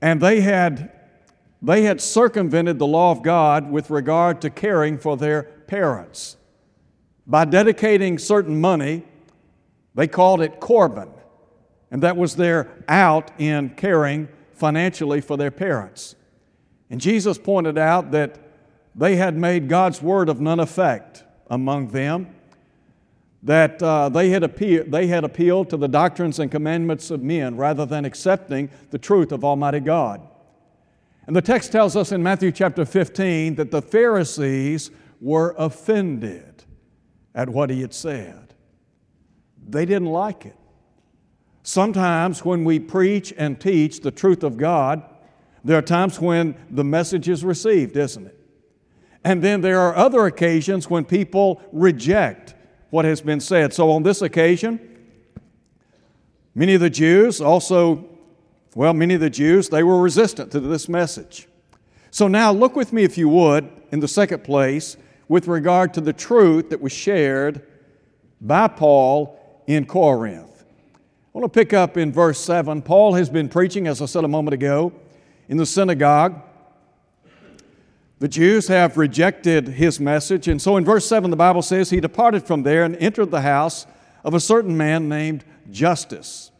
and 0.00 0.20
they 0.20 0.40
had, 0.40 0.92
they 1.62 1.82
had 1.82 2.00
circumvented 2.00 2.78
the 2.78 2.86
law 2.86 3.10
of 3.10 3.22
God 3.22 3.70
with 3.70 3.90
regard 3.90 4.40
to 4.42 4.50
caring 4.50 4.98
for 4.98 5.16
their 5.16 5.42
parents. 5.42 6.36
By 7.26 7.44
dedicating 7.44 8.18
certain 8.18 8.60
money, 8.60 9.04
they 9.94 10.06
called 10.06 10.40
it 10.40 10.60
Corban, 10.60 11.10
and 11.90 12.02
that 12.02 12.16
was 12.16 12.36
their 12.36 12.84
out 12.88 13.30
in 13.40 13.70
caring 13.70 14.28
financially 14.52 15.20
for 15.20 15.36
their 15.36 15.50
parents. 15.50 16.14
And 16.90 17.00
Jesus 17.00 17.38
pointed 17.38 17.76
out 17.78 18.12
that 18.12 18.38
they 18.98 19.14
had 19.14 19.36
made 19.36 19.68
God's 19.68 20.02
word 20.02 20.28
of 20.28 20.40
none 20.40 20.58
effect 20.58 21.22
among 21.48 21.88
them, 21.88 22.34
that 23.44 23.80
uh, 23.80 24.08
they, 24.08 24.30
had 24.30 24.42
appeal, 24.42 24.84
they 24.86 25.06
had 25.06 25.22
appealed 25.22 25.70
to 25.70 25.76
the 25.76 25.86
doctrines 25.86 26.40
and 26.40 26.50
commandments 26.50 27.12
of 27.12 27.22
men 27.22 27.56
rather 27.56 27.86
than 27.86 28.04
accepting 28.04 28.68
the 28.90 28.98
truth 28.98 29.30
of 29.30 29.44
Almighty 29.44 29.78
God. 29.78 30.20
And 31.28 31.36
the 31.36 31.42
text 31.42 31.70
tells 31.70 31.94
us 31.94 32.10
in 32.10 32.24
Matthew 32.24 32.50
chapter 32.50 32.84
15 32.84 33.54
that 33.54 33.70
the 33.70 33.80
Pharisees 33.80 34.90
were 35.20 35.54
offended 35.56 36.64
at 37.34 37.48
what 37.48 37.70
he 37.70 37.80
had 37.82 37.94
said. 37.94 38.54
They 39.68 39.84
didn't 39.84 40.08
like 40.08 40.44
it. 40.44 40.56
Sometimes 41.62 42.44
when 42.44 42.64
we 42.64 42.80
preach 42.80 43.32
and 43.36 43.60
teach 43.60 44.00
the 44.00 44.10
truth 44.10 44.42
of 44.42 44.56
God, 44.56 45.04
there 45.62 45.78
are 45.78 45.82
times 45.82 46.18
when 46.18 46.56
the 46.70 46.82
message 46.82 47.28
is 47.28 47.44
received, 47.44 47.96
isn't 47.96 48.26
it? 48.26 48.37
And 49.24 49.42
then 49.42 49.60
there 49.60 49.80
are 49.80 49.94
other 49.96 50.26
occasions 50.26 50.88
when 50.88 51.04
people 51.04 51.60
reject 51.72 52.54
what 52.90 53.04
has 53.04 53.20
been 53.20 53.40
said. 53.40 53.74
So 53.74 53.90
on 53.90 54.02
this 54.02 54.22
occasion, 54.22 54.80
many 56.54 56.74
of 56.74 56.80
the 56.80 56.90
Jews 56.90 57.40
also, 57.40 58.08
well, 58.74 58.94
many 58.94 59.14
of 59.14 59.20
the 59.20 59.30
Jews, 59.30 59.68
they 59.68 59.82
were 59.82 60.00
resistant 60.00 60.52
to 60.52 60.60
this 60.60 60.88
message. 60.88 61.48
So 62.10 62.28
now 62.28 62.52
look 62.52 62.74
with 62.74 62.92
me, 62.92 63.04
if 63.04 63.18
you 63.18 63.28
would, 63.28 63.70
in 63.90 64.00
the 64.00 64.08
second 64.08 64.44
place, 64.44 64.96
with 65.28 65.46
regard 65.46 65.92
to 65.94 66.00
the 66.00 66.12
truth 66.12 66.70
that 66.70 66.80
was 66.80 66.92
shared 66.92 67.62
by 68.40 68.68
Paul 68.68 69.38
in 69.66 69.84
Corinth. 69.84 70.64
I 71.34 71.38
want 71.38 71.52
to 71.52 71.58
pick 71.60 71.74
up 71.74 71.96
in 71.96 72.10
verse 72.10 72.40
7. 72.40 72.80
Paul 72.80 73.14
has 73.14 73.28
been 73.28 73.48
preaching, 73.48 73.86
as 73.86 74.00
I 74.00 74.06
said 74.06 74.24
a 74.24 74.28
moment 74.28 74.54
ago, 74.54 74.92
in 75.48 75.58
the 75.58 75.66
synagogue. 75.66 76.40
The 78.20 78.28
Jews 78.28 78.66
have 78.66 78.96
rejected 78.96 79.68
his 79.68 80.00
message, 80.00 80.48
and 80.48 80.60
so 80.60 80.76
in 80.76 80.84
verse 80.84 81.06
7, 81.06 81.30
the 81.30 81.36
Bible 81.36 81.62
says, 81.62 81.90
He 81.90 82.00
departed 82.00 82.42
from 82.44 82.64
there 82.64 82.82
and 82.82 82.96
entered 82.96 83.30
the 83.30 83.42
house 83.42 83.86
of 84.24 84.34
a 84.34 84.40
certain 84.40 84.76
man 84.76 85.08
named 85.08 85.44
Justus. 85.70 86.50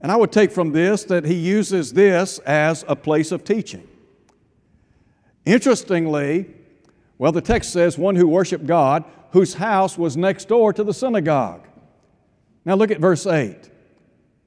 And 0.00 0.10
I 0.10 0.16
would 0.16 0.32
take 0.32 0.50
from 0.50 0.72
this 0.72 1.04
that 1.04 1.24
he 1.24 1.34
uses 1.34 1.92
this 1.92 2.40
as 2.40 2.84
a 2.88 2.96
place 2.96 3.30
of 3.30 3.44
teaching. 3.44 3.86
Interestingly, 5.44 6.52
well, 7.16 7.30
the 7.30 7.40
text 7.40 7.72
says, 7.72 7.96
one 7.96 8.16
who 8.16 8.26
worshiped 8.26 8.66
God, 8.66 9.04
whose 9.30 9.54
house 9.54 9.96
was 9.96 10.16
next 10.16 10.48
door 10.48 10.72
to 10.72 10.82
the 10.82 10.92
synagogue. 10.92 11.68
Now 12.64 12.74
look 12.74 12.90
at 12.90 12.98
verse 12.98 13.26
8. 13.26 13.70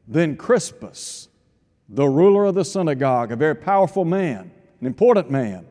Then 0.07 0.35
Crispus, 0.35 1.29
the 1.87 2.07
ruler 2.07 2.45
of 2.45 2.55
the 2.55 2.65
synagogue, 2.65 3.31
a 3.31 3.37
very 3.37 3.55
powerful 3.55 4.03
man, 4.03 4.51
an 4.81 4.87
important 4.87 5.31
man, 5.31 5.65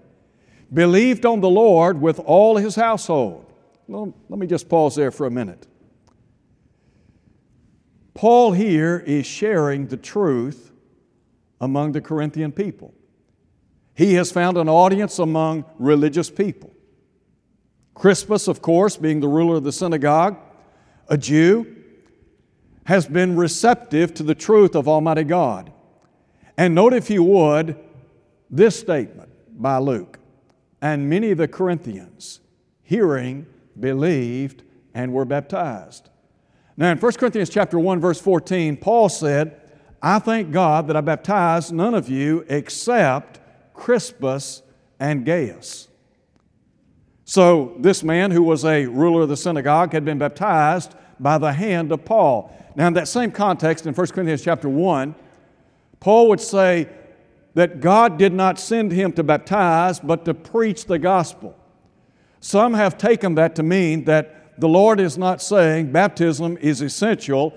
believed 0.75 1.25
on 1.25 1.41
the 1.41 1.49
Lord 1.49 2.01
with 2.01 2.19
all 2.19 2.57
his 2.57 2.75
household. 2.75 3.47
Well, 3.87 4.15
let 4.29 4.39
me 4.39 4.47
just 4.47 4.69
pause 4.69 4.97
there 4.97 5.11
for 5.11 5.27
a 5.27 5.31
minute. 5.31 5.67
Paul 8.15 8.53
here 8.53 9.03
is 9.07 9.27
sharing 9.27 9.87
the 9.87 9.97
truth 9.97 10.73
among 11.61 11.93
the 11.93 12.01
Corinthian 12.01 12.53
people. 12.53 12.93
He 13.95 14.15
has 14.15 14.33
found 14.33 14.57
an 14.57 14.69
audience 14.69 15.19
among 15.19 15.65
religious 15.79 16.31
people. 16.31 16.73
Crispus, 17.95 18.49
of 18.49 18.61
course, 18.61 18.97
being 18.97 19.21
the 19.21 19.29
ruler 19.29 19.57
of 19.57 19.65
the 19.65 19.73
synagogue, 19.73 20.37
a 21.09 21.17
Jew, 21.17 21.77
has 22.87 23.07
been 23.07 23.37
receptive 23.37 24.13
to 24.15 24.23
the 24.23 24.35
truth 24.35 24.75
of 24.75 24.89
Almighty 24.89 25.25
God. 25.25 25.73
And 26.57 26.75
note, 26.75 26.93
if 26.93 27.09
you 27.09 27.23
would, 27.23 27.77
this 28.51 28.79
statement 28.79 29.31
by 29.61 29.79
Luke 29.79 30.19
and 30.85 31.09
many 31.09 31.31
of 31.31 31.39
the 31.39 31.49
Corinthians, 31.49 32.41
hearing, 32.83 33.47
believed, 33.81 34.63
and 34.93 35.15
were 35.15 35.25
baptized. 35.25 36.11
Now, 36.77 36.93
in 36.93 36.99
1 36.99 37.13
Corinthians 37.15 37.49
chapter 37.49 37.79
1, 37.79 38.01
verse 38.01 38.21
14, 38.21 38.77
Paul 38.77 39.09
said, 39.09 39.63
I 40.03 40.19
thank 40.19 40.53
God 40.53 40.87
that 40.89 40.97
I 40.97 41.01
baptized 41.01 41.73
none 41.73 41.95
of 41.95 42.11
you 42.11 42.45
except 42.51 43.41
Crispus 43.73 44.61
and 45.01 45.25
Gaius. 45.25 45.89
So, 47.25 47.77
this 47.79 48.05
man 48.05 48.31
who 48.31 48.43
was 48.43 48.67
a 48.67 48.85
ruler 48.85 49.23
of 49.23 49.31
the 49.31 49.39
synagogue 49.39 49.95
had 49.95 50.05
been 50.05 50.19
baptized 50.19 50.95
by 51.19 51.39
the 51.39 51.55
hand 51.55 51.93
of 51.93 52.05
Paul. 52.05 52.55
Now, 52.77 52.89
in 52.89 52.93
that 52.93 53.09
same 53.09 53.31
context, 53.31 53.87
in 53.87 53.95
1 53.95 54.07
Corinthians 54.09 54.43
chapter 54.43 54.69
1, 54.69 55.15
Paul 56.01 56.29
would 56.29 56.43
say, 56.43 56.91
that 57.55 57.81
God 57.81 58.19
did 58.19 58.33
not 58.33 58.59
send 58.59 58.93
him 58.93 59.13
to 59.13 59.23
baptize, 59.23 60.01
but 60.01 60.25
to 60.25 60.35
preach 60.35 60.87
the 60.87 60.99
gospel. 60.99 61.57
Some 62.41 62.75
have 62.75 62.99
taken 62.99 63.37
that 63.37 63.55
to 63.57 63.63
mean 63.63 64.05
that 64.05 64.61
the 64.61 64.69
Lord 64.69 65.01
is 65.01 65.17
not 65.17 65.41
saying 65.41 65.93
baptism 65.93 66.59
is 66.61 66.81
essential 66.81 67.57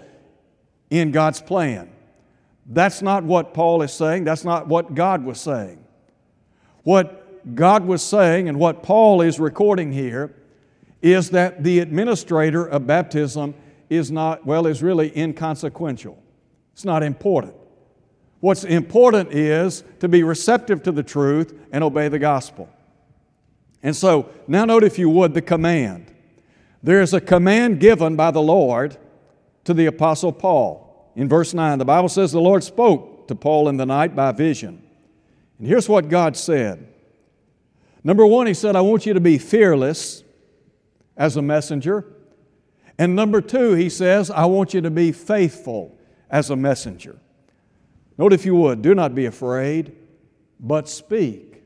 in 0.89 1.12
God's 1.12 1.42
plan. 1.42 1.89
That's 2.66 3.01
not 3.01 3.24
what 3.24 3.54
Paul 3.54 3.82
is 3.82 3.94
saying. 3.94 4.24
That's 4.24 4.44
not 4.44 4.68
what 4.68 4.94
God 4.94 5.24
was 5.24 5.39
saying. 5.39 5.84
What 6.84 7.56
God 7.56 7.86
was 7.86 8.01
saying 8.01 8.50
and 8.50 8.60
what 8.60 8.84
Paul 8.84 9.22
is 9.22 9.39
recording 9.39 9.92
here 9.92 10.34
is 11.01 11.30
that 11.32 11.63
the 11.63 11.80
administrator 11.80 12.66
of 12.66 12.88
baptism 12.88 13.56
is 13.89 14.12
not, 14.12 14.46
well, 14.46 14.68
is 14.68 14.84
really 14.84 15.16
inconsequential. 15.18 16.22
It's 16.74 16.86
not 16.86 17.04
important. 17.04 17.56
What's 18.39 18.63
important 18.63 19.32
is 19.34 19.84
to 20.00 20.08
be 20.08 20.24
receptive 20.24 20.84
to 20.84 20.91
the 20.91 21.03
truth 21.03 21.58
and 21.72 21.84
obey 21.84 22.08
the 22.08 22.20
gospel. 22.20 22.70
And 23.82 23.96
so, 23.96 24.29
now 24.48 24.65
note, 24.65 24.84
if 24.84 25.00
you 25.00 25.10
would, 25.10 25.34
the 25.34 25.41
command. 25.41 26.13
There 26.84 27.01
is 27.01 27.13
a 27.13 27.22
command 27.22 27.79
given 27.79 28.15
by 28.15 28.32
the 28.32 28.41
Lord 28.41 28.98
to 29.63 29.74
the 29.74 29.88
Apostle 29.88 30.32
Paul. 30.32 31.12
In 31.15 31.27
verse 31.27 31.53
9, 31.53 31.79
the 31.79 31.86
Bible 31.86 32.10
says 32.10 32.32
the 32.32 32.39
Lord 32.39 32.63
spoke 32.63 33.27
to 33.27 33.36
Paul 33.36 33.70
in 33.70 33.77
the 33.77 33.86
night 33.86 34.15
by 34.15 34.32
vision. 34.32 34.84
And 35.58 35.67
here's 35.67 35.89
what 35.89 36.10
God 36.10 36.38
said 36.38 36.88
Number 38.03 38.25
one, 38.25 38.48
He 38.48 38.53
said, 38.53 38.75
I 38.75 38.82
want 38.82 39.06
you 39.06 39.13
to 39.13 39.20
be 39.20 39.38
fearless 39.38 40.24
as 41.17 41.36
a 41.36 41.41
messenger. 41.41 42.06
And 42.98 43.15
number 43.15 43.41
two, 43.41 43.74
He 43.74 43.89
says, 43.89 44.32
I 44.32 44.46
want 44.46 44.74
you 44.74 44.82
to 44.82 44.91
be 44.91 45.12
faithful 45.12 45.98
as 46.29 46.50
a 46.50 46.56
messenger. 46.56 47.20
Note, 48.18 48.34
if 48.34 48.46
you 48.46 48.56
would, 48.56 48.82
do 48.82 48.96
not 48.96 49.14
be 49.14 49.26
afraid, 49.26 49.96
but 50.60 50.90
speak, 50.90 51.64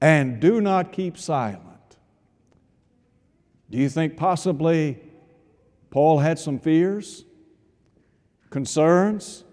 and 0.00 0.40
do 0.40 0.60
not 0.60 0.92
keep 0.92 1.18
silent. 1.18 1.60
Do 3.70 3.78
you 3.78 3.88
think 3.88 4.16
possibly 4.16 5.02
Paul 5.90 6.18
had 6.18 6.38
some 6.38 6.58
fears, 6.58 7.24
concerns? 8.50 9.44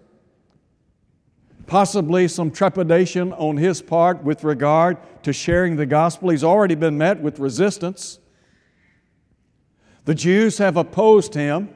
possibly 1.72 2.28
some 2.28 2.50
trepidation 2.50 3.32
on 3.32 3.56
his 3.56 3.80
part 3.80 4.22
with 4.22 4.44
regard 4.44 4.98
to 5.22 5.32
sharing 5.32 5.76
the 5.76 5.86
gospel. 5.86 6.28
He's 6.28 6.44
already 6.44 6.74
been 6.74 6.98
met 6.98 7.20
with 7.20 7.38
resistance. 7.38 8.18
The 10.04 10.14
Jews 10.14 10.58
have 10.58 10.76
opposed 10.76 11.32
him. 11.32 11.70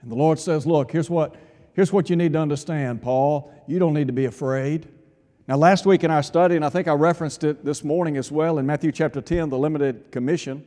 And 0.00 0.12
the 0.12 0.14
Lord 0.14 0.38
says, 0.38 0.64
Look, 0.64 0.92
here's 0.92 1.10
what, 1.10 1.34
here's 1.78 1.92
what 1.92 2.10
you 2.10 2.16
need 2.16 2.32
to 2.32 2.40
understand, 2.40 3.00
Paul. 3.00 3.52
You 3.68 3.78
don't 3.78 3.94
need 3.94 4.08
to 4.08 4.12
be 4.12 4.24
afraid. 4.24 4.88
Now, 5.46 5.54
last 5.58 5.86
week 5.86 6.02
in 6.02 6.10
our 6.10 6.24
study, 6.24 6.56
and 6.56 6.64
I 6.64 6.70
think 6.70 6.88
I 6.88 6.92
referenced 6.92 7.44
it 7.44 7.64
this 7.64 7.84
morning 7.84 8.16
as 8.16 8.32
well 8.32 8.58
in 8.58 8.66
Matthew 8.66 8.90
chapter 8.90 9.20
10, 9.20 9.48
the 9.48 9.58
limited 9.58 10.10
commission, 10.10 10.66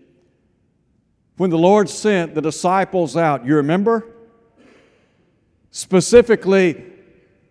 when 1.36 1.50
the 1.50 1.58
Lord 1.58 1.90
sent 1.90 2.34
the 2.34 2.42
disciples 2.42 3.18
out, 3.18 3.46
you 3.46 3.58
remember? 3.58 4.08
Specifically, 5.70 6.82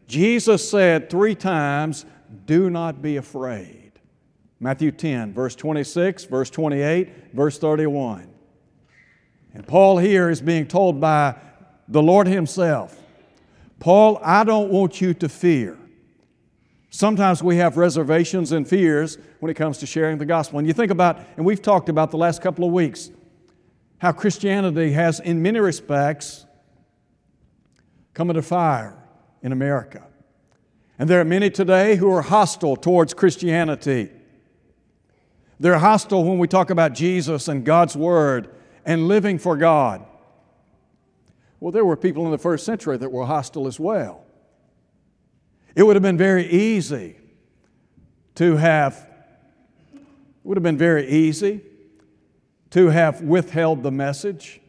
Jesus 0.07 0.67
said 0.67 1.11
three 1.11 1.35
times, 1.35 2.07
Do 2.47 2.71
not 2.71 3.03
be 3.03 3.19
afraid. 3.19 3.93
Matthew 4.59 4.91
10, 4.91 5.35
verse 5.35 5.55
26, 5.55 6.25
verse 6.25 6.49
28, 6.49 7.35
verse 7.35 7.59
31. 7.59 8.27
And 9.53 9.67
Paul 9.67 9.99
here 9.99 10.31
is 10.31 10.41
being 10.41 10.67
told 10.67 10.99
by 10.99 11.35
the 11.89 12.03
Lord 12.03 12.27
Himself, 12.27 12.97
Paul, 13.81 14.21
I 14.23 14.45
don't 14.45 14.71
want 14.71 15.01
you 15.01 15.15
to 15.15 15.29
fear. 15.29 15.77
Sometimes 16.91 17.43
we 17.43 17.57
have 17.57 17.77
reservations 17.77 18.53
and 18.53 18.69
fears 18.69 19.17
when 19.41 19.51
it 19.51 19.55
comes 19.55 19.79
to 19.79 19.87
sharing 19.87 20.19
the 20.19 20.27
gospel. 20.27 20.59
And 20.59 20.69
you 20.69 20.75
think 20.75 20.91
about, 20.91 21.19
and 21.37 21.47
we've 21.47 21.63
talked 21.63 21.89
about 21.89 22.11
the 22.11 22.17
last 22.17 22.43
couple 22.43 22.65
of 22.65 22.73
weeks, 22.73 23.11
how 23.99 24.13
Christianity 24.13 24.93
has, 24.93 25.19
in 25.21 25.41
many 25.41 25.61
respects, 25.61 26.47
come 28.13 28.29
under 28.29 28.43
fire 28.43 28.97
in 29.43 29.53
America. 29.53 30.07
And 30.99 31.09
there 31.09 31.21
are 31.21 31.25
many 31.25 31.49
today 31.49 31.97
who 31.97 32.13
are 32.13 32.23
hostile 32.23 32.77
towards 32.77 33.15
Christianity. 33.15 34.11
They're 35.59 35.79
hostile 35.79 36.25
when 36.25 36.39
we 36.39 36.49
talk 36.49 36.71
about 36.71 36.93
Jesus 36.93 37.49
and 37.49 37.65
God's 37.65 37.97
Word 37.97 38.55
and 38.85 39.09
living 39.09 39.39
for 39.39 39.57
God. 39.57 40.05
Well, 41.61 41.71
there 41.71 41.85
were 41.85 41.97
people 41.97 42.25
in 42.25 42.33
the 42.33 42.39
first 42.39 42.65
century 42.65 42.97
that 42.97 43.13
were 43.13 43.27
hostile 43.27 43.67
as 43.67 43.79
well. 43.79 44.25
It 45.77 45.83
would 45.83 45.95
have 45.95 46.03
been 46.03 46.17
very 46.17 46.47
easy 46.47 47.17
to 48.37 48.57
have, 48.57 49.07
it 49.95 50.01
would 50.43 50.57
have 50.57 50.63
been 50.63 50.79
very 50.79 51.07
easy 51.07 51.61
to 52.71 52.89
have 52.89 53.21
withheld 53.21 53.83
the 53.83 53.91
message 53.91 54.61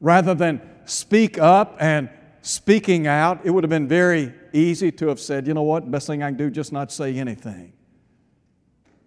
rather 0.00 0.34
than 0.34 0.60
speak 0.84 1.38
up 1.38 1.76
and 1.80 2.08
speaking 2.42 3.06
out. 3.06 3.40
It 3.44 3.50
would 3.50 3.64
have 3.64 3.70
been 3.70 3.88
very 3.88 4.32
easy 4.52 4.92
to 4.92 5.08
have 5.08 5.18
said, 5.18 5.46
you 5.46 5.54
know 5.54 5.62
what, 5.62 5.90
best 5.90 6.06
thing 6.06 6.22
I 6.22 6.28
can 6.28 6.36
do, 6.36 6.50
just 6.50 6.72
not 6.72 6.92
say 6.92 7.16
anything. 7.16 7.72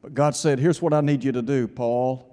But 0.02 0.14
God 0.14 0.36
said, 0.36 0.60
here's 0.60 0.82
what 0.82 0.94
I 0.94 1.02
need 1.02 1.24
you 1.24 1.32
to 1.32 1.42
do, 1.42 1.68
Paul. 1.68 2.28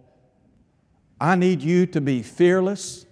I 1.21 1.37
need 1.37 1.63
you 1.63 1.87
to 1.87 2.01
be 2.01 2.23
fearless 2.23 3.07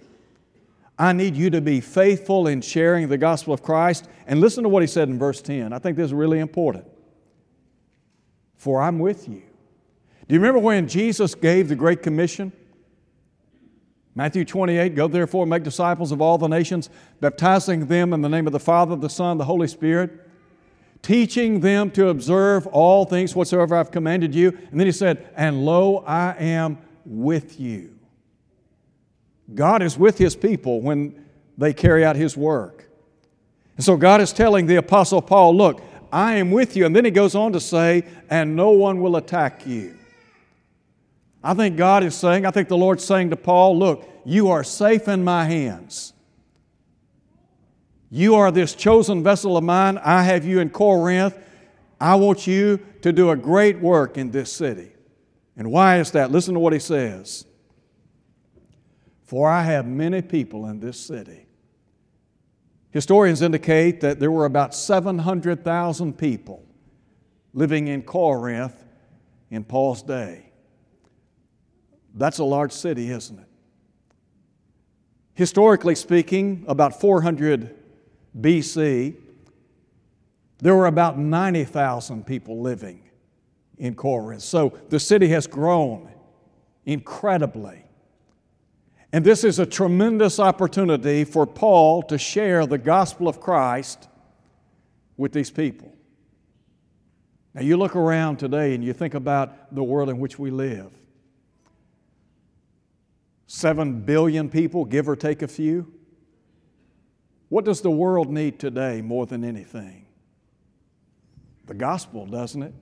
I 0.98 1.12
need 1.12 1.36
you 1.36 1.50
to 1.50 1.60
be 1.60 1.80
faithful 1.80 2.46
in 2.46 2.62
sharing 2.62 3.08
the 3.08 3.18
gospel 3.18 3.52
of 3.52 3.62
Christ. 3.62 4.08
And 4.26 4.40
listen 4.40 4.62
to 4.62 4.68
what 4.68 4.82
he 4.82 4.86
said 4.86 5.08
in 5.08 5.18
verse 5.18 5.42
10. 5.42 5.72
I 5.72 5.78
think 5.78 5.96
this 5.96 6.06
is 6.06 6.14
really 6.14 6.38
important. 6.38 6.86
For 8.56 8.80
I'm 8.80 8.98
with 8.98 9.28
you. 9.28 9.42
Do 10.26 10.34
you 10.34 10.40
remember 10.40 10.58
when 10.58 10.88
Jesus 10.88 11.34
gave 11.34 11.68
the 11.68 11.76
Great 11.76 12.02
Commission? 12.02 12.50
Matthew 14.14 14.46
28 14.46 14.94
Go 14.94 15.06
therefore, 15.06 15.46
make 15.46 15.62
disciples 15.62 16.10
of 16.10 16.22
all 16.22 16.38
the 16.38 16.48
nations, 16.48 16.88
baptizing 17.20 17.86
them 17.86 18.14
in 18.14 18.22
the 18.22 18.28
name 18.28 18.46
of 18.46 18.54
the 18.54 18.58
Father, 18.58 18.96
the 18.96 19.10
Son, 19.10 19.36
the 19.36 19.44
Holy 19.44 19.68
Spirit, 19.68 20.10
teaching 21.02 21.60
them 21.60 21.90
to 21.90 22.08
observe 22.08 22.66
all 22.68 23.04
things 23.04 23.36
whatsoever 23.36 23.76
I've 23.76 23.90
commanded 23.90 24.34
you. 24.34 24.48
And 24.70 24.80
then 24.80 24.86
he 24.86 24.92
said, 24.92 25.28
And 25.36 25.66
lo, 25.66 25.98
I 26.06 26.34
am 26.38 26.78
with 27.04 27.60
you 27.60 27.95
God 29.54 29.82
is 29.82 29.98
with 29.98 30.18
His 30.18 30.36
people 30.36 30.80
when 30.80 31.24
they 31.56 31.72
carry 31.72 32.04
out 32.04 32.16
His 32.16 32.36
work. 32.36 32.88
And 33.76 33.84
so 33.84 33.96
God 33.96 34.20
is 34.20 34.32
telling 34.32 34.66
the 34.66 34.76
Apostle 34.76 35.22
Paul, 35.22 35.56
Look, 35.56 35.82
I 36.12 36.36
am 36.36 36.50
with 36.50 36.76
you. 36.76 36.86
And 36.86 36.94
then 36.94 37.04
he 37.04 37.10
goes 37.10 37.34
on 37.34 37.52
to 37.52 37.60
say, 37.60 38.04
And 38.30 38.56
no 38.56 38.70
one 38.70 39.00
will 39.00 39.16
attack 39.16 39.66
you. 39.66 39.96
I 41.42 41.54
think 41.54 41.76
God 41.76 42.02
is 42.02 42.14
saying, 42.14 42.46
I 42.46 42.50
think 42.50 42.68
the 42.68 42.76
Lord's 42.76 43.04
saying 43.04 43.30
to 43.30 43.36
Paul, 43.36 43.78
Look, 43.78 44.08
you 44.24 44.50
are 44.50 44.64
safe 44.64 45.08
in 45.08 45.24
my 45.24 45.44
hands. 45.44 46.12
You 48.10 48.36
are 48.36 48.50
this 48.50 48.74
chosen 48.74 49.22
vessel 49.22 49.56
of 49.56 49.64
mine. 49.64 49.98
I 49.98 50.22
have 50.22 50.44
you 50.44 50.60
in 50.60 50.70
Corinth. 50.70 51.36
I 52.00 52.14
want 52.14 52.46
you 52.46 52.80
to 53.02 53.12
do 53.12 53.30
a 53.30 53.36
great 53.36 53.78
work 53.80 54.16
in 54.16 54.30
this 54.30 54.52
city. 54.52 54.92
And 55.56 55.70
why 55.70 55.98
is 55.98 56.12
that? 56.12 56.30
Listen 56.30 56.54
to 56.54 56.60
what 56.60 56.72
he 56.72 56.78
says. 56.78 57.46
For 59.26 59.50
I 59.50 59.64
have 59.64 59.86
many 59.86 60.22
people 60.22 60.66
in 60.66 60.78
this 60.80 60.98
city. 60.98 61.46
Historians 62.90 63.42
indicate 63.42 64.00
that 64.00 64.20
there 64.20 64.30
were 64.30 64.46
about 64.46 64.74
700,000 64.74 66.16
people 66.16 66.64
living 67.52 67.88
in 67.88 68.02
Corinth 68.02 68.84
in 69.50 69.64
Paul's 69.64 70.02
day. 70.02 70.52
That's 72.14 72.38
a 72.38 72.44
large 72.44 72.72
city, 72.72 73.10
isn't 73.10 73.38
it? 73.38 73.48
Historically 75.34 75.94
speaking, 75.94 76.64
about 76.68 76.98
400 77.00 77.74
BC, 78.40 79.16
there 80.58 80.74
were 80.74 80.86
about 80.86 81.18
90,000 81.18 82.24
people 82.24 82.62
living 82.62 83.02
in 83.76 83.94
Corinth. 83.94 84.42
So 84.42 84.78
the 84.88 85.00
city 85.00 85.28
has 85.28 85.46
grown 85.46 86.10
incredibly. 86.86 87.85
And 89.16 89.24
this 89.24 89.44
is 89.44 89.58
a 89.58 89.64
tremendous 89.64 90.38
opportunity 90.38 91.24
for 91.24 91.46
Paul 91.46 92.02
to 92.02 92.18
share 92.18 92.66
the 92.66 92.76
gospel 92.76 93.28
of 93.28 93.40
Christ 93.40 94.10
with 95.16 95.32
these 95.32 95.50
people. 95.50 95.90
Now, 97.54 97.62
you 97.62 97.78
look 97.78 97.96
around 97.96 98.36
today 98.36 98.74
and 98.74 98.84
you 98.84 98.92
think 98.92 99.14
about 99.14 99.74
the 99.74 99.82
world 99.82 100.10
in 100.10 100.18
which 100.18 100.38
we 100.38 100.50
live. 100.50 100.92
Seven 103.46 104.02
billion 104.02 104.50
people, 104.50 104.84
give 104.84 105.08
or 105.08 105.16
take 105.16 105.40
a 105.40 105.48
few. 105.48 105.90
What 107.48 107.64
does 107.64 107.80
the 107.80 107.90
world 107.90 108.30
need 108.30 108.58
today 108.58 109.00
more 109.00 109.24
than 109.24 109.44
anything? 109.44 110.04
The 111.64 111.72
gospel, 111.72 112.26
doesn't 112.26 112.64
it? 112.64 112.74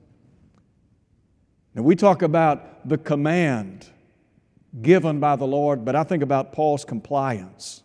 Now, 1.76 1.82
we 1.82 1.94
talk 1.94 2.22
about 2.22 2.88
the 2.88 2.98
command 2.98 3.88
given 4.82 5.20
by 5.20 5.36
the 5.36 5.46
Lord, 5.46 5.84
but 5.84 5.94
I 5.94 6.04
think 6.04 6.22
about 6.22 6.52
Paul's 6.52 6.84
compliance. 6.84 7.82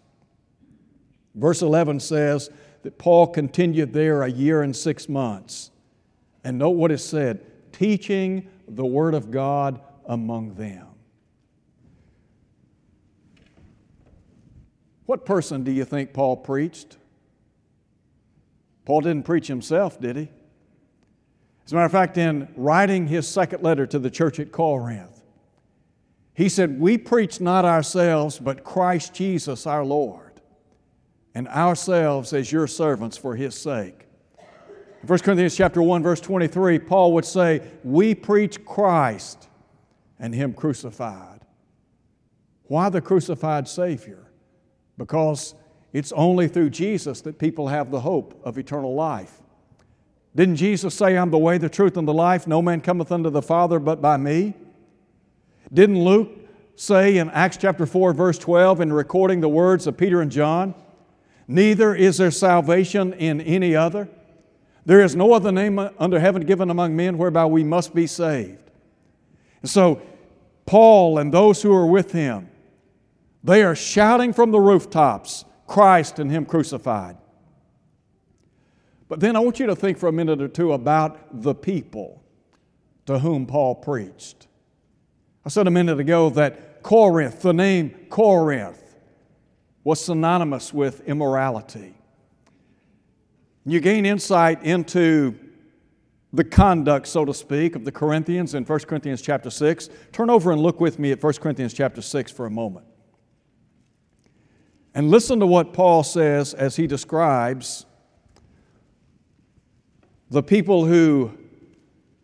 Verse 1.36 1.62
11 1.62 2.00
says 2.00 2.50
that 2.84 2.98
Paul 2.98 3.28
continued 3.28 3.94
there 3.94 4.24
a 4.24 4.30
year 4.30 4.62
and 4.62 4.76
six 4.76 5.08
months. 5.08 5.72
And 6.44 6.58
note 6.58 6.72
what 6.72 6.92
it 6.92 7.00
said 7.00 7.46
teaching 7.72 8.50
the 8.68 8.86
Word 8.86 9.14
of 9.14 9.32
God 9.32 9.82
among 10.06 10.56
them. 10.56 10.88
What 15.06 15.26
person 15.26 15.64
do 15.64 15.72
you 15.72 15.86
think 15.86 16.14
Paul 16.14 16.38
preached? 16.38 16.98
Paul 18.86 19.02
didn't 19.02 19.24
preach 19.26 19.48
himself, 19.48 20.00
did 20.00 20.16
he? 20.16 20.30
As 21.66 21.72
a 21.72 21.76
matter 21.76 21.86
of 21.86 21.92
fact, 21.92 22.18
in 22.18 22.48
writing 22.56 23.08
his 23.08 23.28
second 23.28 23.64
letter 23.64 23.86
to 23.88 24.00
the 24.00 24.10
church 24.10 24.40
at 24.40 24.52
Corinth, 24.52 25.19
he 26.40 26.48
said, 26.48 26.80
We 26.80 26.98
preach 26.98 27.42
not 27.42 27.66
ourselves, 27.66 28.40
but 28.40 28.64
Christ 28.64 29.14
Jesus 29.14 29.68
our 29.68 29.84
Lord, 29.84 30.40
and 31.36 31.50
ourselves 31.50 32.32
as 32.32 32.50
your 32.50 32.66
servants 32.66 33.18
for 33.18 33.36
his 33.36 33.54
sake. 33.56 34.08
In 35.02 35.08
1 35.10 35.20
Corinthians 35.20 35.58
chapter 35.58 35.82
1, 35.82 36.02
verse 36.02 36.22
23, 36.22 36.80
Paul 36.80 37.12
would 37.12 37.26
say, 37.26 37.62
We 37.84 38.16
preach 38.16 38.64
Christ 38.64 39.50
and 40.18 40.34
him 40.34 40.54
crucified. 40.54 41.42
Why 42.68 42.88
the 42.88 43.02
crucified 43.02 43.68
Savior? 43.68 44.32
Because 44.98 45.56
it's 45.92 46.14
only 46.14 46.48
through 46.48 46.70
Jesus 46.70 47.20
that 47.20 47.38
people 47.38 47.68
have 47.68 47.92
the 47.92 48.00
hope 48.00 48.40
of 48.46 48.58
eternal 48.58 48.96
life. 48.96 49.42
Didn't 50.34 50.56
Jesus 50.56 50.96
say, 50.96 51.18
I'm 51.18 51.32
the 51.32 51.38
way, 51.38 51.58
the 51.58 51.68
truth, 51.68 51.98
and 51.98 52.08
the 52.08 52.14
life? 52.14 52.48
No 52.48 52.62
man 52.62 52.80
cometh 52.80 53.12
unto 53.12 53.30
the 53.30 53.42
Father 53.42 53.78
but 53.78 54.02
by 54.02 54.16
me? 54.16 54.54
Didn't 55.74 56.04
Luke 56.04 56.32
say 56.76 57.18
in 57.18 57.30
Acts 57.30 57.58
chapter 57.58 57.86
4, 57.86 58.14
verse 58.14 58.38
12, 58.38 58.82
in 58.82 58.94
recording 58.94 59.42
the 59.42 59.50
words 59.50 59.88
of 59.88 59.98
Peter 59.98 60.22
and 60.22 60.32
John, 60.32 60.74
Neither 61.48 61.96
is 61.96 62.18
there 62.18 62.30
salvation 62.30 63.14
in 63.14 63.42
any 63.42 63.76
other. 63.76 64.08
There 64.86 65.02
is 65.02 65.16
no 65.16 65.34
other 65.34 65.52
name 65.52 65.80
under 65.98 66.20
heaven 66.20 66.46
given 66.46 66.70
among 66.70 66.96
men 66.96 67.18
whereby 67.18 67.46
we 67.46 67.64
must 67.64 67.96
be 67.96 68.06
saved. 68.06 68.70
And 69.62 69.70
so, 69.70 70.02
Paul 70.68 71.18
and 71.18 71.34
those 71.34 71.62
who 71.64 71.74
are 71.74 71.88
with 71.88 72.12
him, 72.12 72.50
they 73.44 73.64
are 73.64 73.76
shouting 73.76 74.34
from 74.34 74.52
the 74.52 74.60
rooftops, 74.60 75.46
Christ 75.66 76.20
and 76.20 76.32
Him 76.32 76.46
crucified. 76.46 77.18
But 79.08 79.20
then 79.20 79.36
I 79.36 79.40
want 79.40 79.60
you 79.60 79.66
to 79.68 79.76
think 79.76 79.98
for 79.98 80.08
a 80.08 80.12
minute 80.12 80.42
or 80.42 80.48
two 80.48 80.74
about 80.74 81.42
the 81.42 81.56
people 81.56 82.24
to 83.06 83.20
whom 83.20 83.46
Paul 83.46 83.76
preached. 83.76 84.48
I 85.46 85.50
said 85.50 85.68
a 85.68 85.72
minute 85.72 86.00
ago 86.00 86.30
that 86.32 86.84
Corinth, 86.84 87.42
the 87.42 87.54
name 87.54 88.08
Corinth, 88.10 88.96
was 89.84 90.04
synonymous 90.04 90.74
with 90.74 91.02
immorality. 91.08 91.96
You 93.66 93.80
gain 93.80 94.06
insight 94.06 94.64
into 94.64 95.38
the 96.34 96.44
conduct, 96.44 97.08
so 97.08 97.26
to 97.26 97.34
speak, 97.34 97.76
of 97.76 97.86
the 97.86 97.92
Corinthians 97.92 98.54
in 98.54 98.64
1 98.64 98.80
Corinthians 98.82 99.22
chapter 99.22 99.50
6. 99.50 99.90
Turn 100.12 100.30
over 100.30 100.52
and 100.52 100.62
look 100.62 100.80
with 100.80 101.00
me 101.00 101.12
at 101.12 101.24
1 101.24 101.34
Corinthians 101.34 101.74
chapter 101.74 102.02
6 102.02 102.32
for 102.32 102.46
a 102.46 102.52
moment. 102.52 102.86
And 104.94 105.10
listen 105.10 105.40
to 105.40 105.48
what 105.48 105.74
Paul 105.74 106.04
says 106.04 106.54
as 106.54 106.76
he 106.76 106.88
describes 106.88 107.86
the 110.30 110.44
people 110.44 110.86
who 110.86 111.32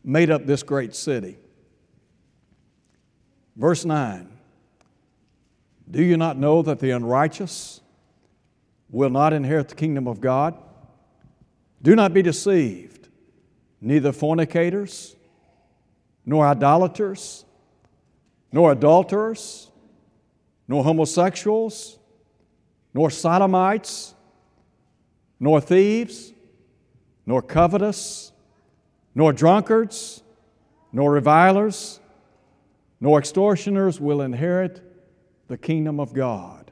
made 0.03 0.29
up 0.29 0.45
this 0.45 0.61
great 0.61 0.93
city. 0.93 1.37
Verse 3.55 3.85
9 3.85 4.29
Do 5.89 6.03
you 6.03 6.17
not 6.17 6.37
know 6.37 6.61
that 6.61 6.79
the 6.79 6.91
unrighteous 6.91 7.81
will 8.89 9.09
not 9.09 9.33
inherit 9.33 9.69
the 9.69 9.75
kingdom 9.75 10.07
of 10.07 10.21
God? 10.21 10.57
Do 11.81 11.95
not 11.95 12.13
be 12.13 12.21
deceived, 12.21 13.09
neither 13.79 14.11
fornicators, 14.11 15.15
nor 16.25 16.47
idolaters, 16.47 17.45
nor 18.51 18.71
adulterers, 18.71 19.69
nor 20.67 20.83
homosexuals, 20.83 21.99
nor 22.93 23.09
sodomites, 23.09 24.15
nor 25.39 25.61
thieves, 25.61 26.33
nor 27.25 27.41
covetous, 27.41 28.31
nor 29.13 29.31
drunkards, 29.31 30.23
nor 30.91 31.11
revilers 31.11 31.99
nor 33.05 33.19
extortioners 33.19 34.01
will 34.01 34.21
inherit 34.21 34.81
the 35.47 35.55
kingdom 35.55 35.99
of 35.99 36.11
God. 36.11 36.71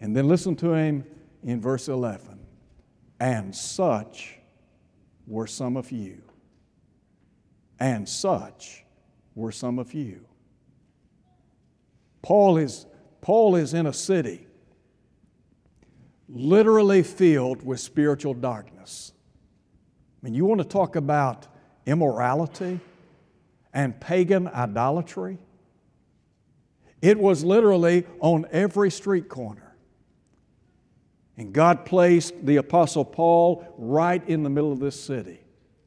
And 0.00 0.16
then 0.16 0.26
listen 0.26 0.56
to 0.56 0.72
him 0.72 1.04
in 1.42 1.60
verse 1.60 1.88
11. 1.88 2.40
And 3.20 3.54
such 3.54 4.38
were 5.26 5.46
some 5.46 5.76
of 5.76 5.92
you. 5.92 6.22
And 7.78 8.08
such 8.08 8.86
were 9.34 9.52
some 9.52 9.78
of 9.78 9.92
you. 9.92 10.24
Paul 12.22 12.56
is, 12.56 12.86
Paul 13.20 13.56
is 13.56 13.74
in 13.74 13.84
a 13.84 13.92
city 13.92 14.46
literally 16.26 17.02
filled 17.02 17.62
with 17.66 17.80
spiritual 17.80 18.32
darkness. 18.32 19.12
I 20.22 20.24
mean, 20.24 20.32
you 20.32 20.46
want 20.46 20.62
to 20.62 20.66
talk 20.66 20.96
about 20.96 21.48
immorality? 21.84 22.80
And 23.72 23.98
pagan 24.00 24.48
idolatry. 24.48 25.38
It 27.00 27.18
was 27.18 27.44
literally 27.44 28.06
on 28.20 28.46
every 28.52 28.90
street 28.90 29.28
corner. 29.28 29.74
And 31.36 31.52
God 31.52 31.84
placed 31.84 32.44
the 32.44 32.56
Apostle 32.56 33.04
Paul 33.04 33.64
right 33.76 34.26
in 34.28 34.42
the 34.42 34.50
middle 34.50 34.72
of 34.72 34.78
this 34.78 35.00
city. 35.00 35.40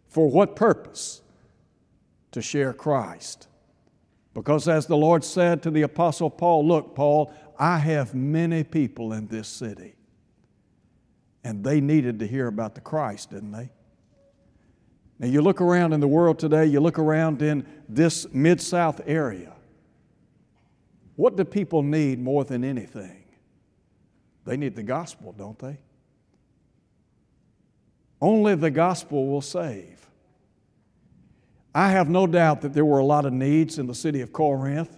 For 0.08 0.30
what 0.30 0.56
purpose? 0.56 1.22
To 2.32 2.42
share 2.42 2.74
Christ. 2.74 3.48
Because 4.34 4.68
as 4.68 4.88
the 4.88 4.98
Lord 4.98 5.24
said 5.24 5.64
to 5.64 5.72
the 5.72 5.84
Apostle 5.84 6.30
Paul, 6.30 6.68
Look, 6.68 6.96
Paul, 6.96 7.34
I 7.58 7.78
have 7.78 8.14
many 8.14 8.64
people 8.64 9.14
in 9.14 9.28
this 9.28 9.48
city. 9.48 9.96
And 11.44 11.64
they 11.64 11.80
needed 11.80 12.20
to 12.20 12.28
hear 12.28 12.48
about 12.48 12.76
the 12.76 12.82
Christ, 12.82 13.30
didn't 13.30 13.52
they? 13.52 13.70
Now, 15.20 15.28
you 15.28 15.42
look 15.42 15.62
around 15.62 15.94
in 15.94 16.00
the 16.00 16.08
world 16.08 16.40
today, 16.40 16.66
you 16.66 16.80
look 16.80 17.00
around 17.00 17.42
in 17.42 17.66
this 17.88 18.28
Mid 18.34 18.60
South 18.62 19.02
area. 19.06 19.54
What 21.16 21.38
do 21.38 21.46
people 21.46 21.82
need 21.82 22.22
more 22.22 22.44
than 22.44 22.64
anything? 22.64 23.24
They 24.46 24.58
need 24.58 24.76
the 24.76 24.84
gospel, 24.84 25.32
don't 25.32 25.58
they? 25.58 25.78
Only 28.22 28.56
the 28.56 28.72
gospel 28.72 29.28
will 29.28 29.42
save. 29.42 30.06
I 31.74 31.90
have 31.90 32.10
no 32.10 32.28
doubt 32.28 32.62
that 32.62 32.74
there 32.74 32.86
were 32.86 33.00
a 33.00 33.06
lot 33.06 33.26
of 33.26 33.34
needs 33.34 33.80
in 33.80 33.88
the 33.88 33.96
city 33.96 34.22
of 34.22 34.32
Corinth. 34.34 34.98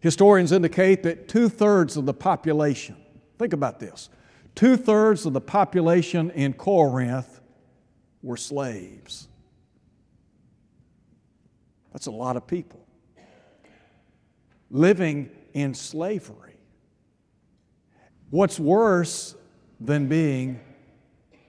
Historians 0.00 0.52
indicate 0.52 1.02
that 1.02 1.28
two 1.28 1.48
thirds 1.48 1.96
of 1.96 2.06
the 2.06 2.14
population, 2.14 2.96
think 3.38 3.52
about 3.52 3.80
this, 3.80 4.10
two 4.54 4.76
thirds 4.76 5.26
of 5.26 5.32
the 5.32 5.40
population 5.40 6.30
in 6.30 6.52
Corinth 6.52 7.37
were 8.22 8.36
slaves. 8.36 9.28
That's 11.92 12.06
a 12.06 12.10
lot 12.10 12.36
of 12.36 12.46
people 12.46 12.84
living 14.70 15.30
in 15.54 15.74
slavery. 15.74 16.56
What's 18.30 18.60
worse 18.60 19.34
than 19.80 20.08
being 20.08 20.60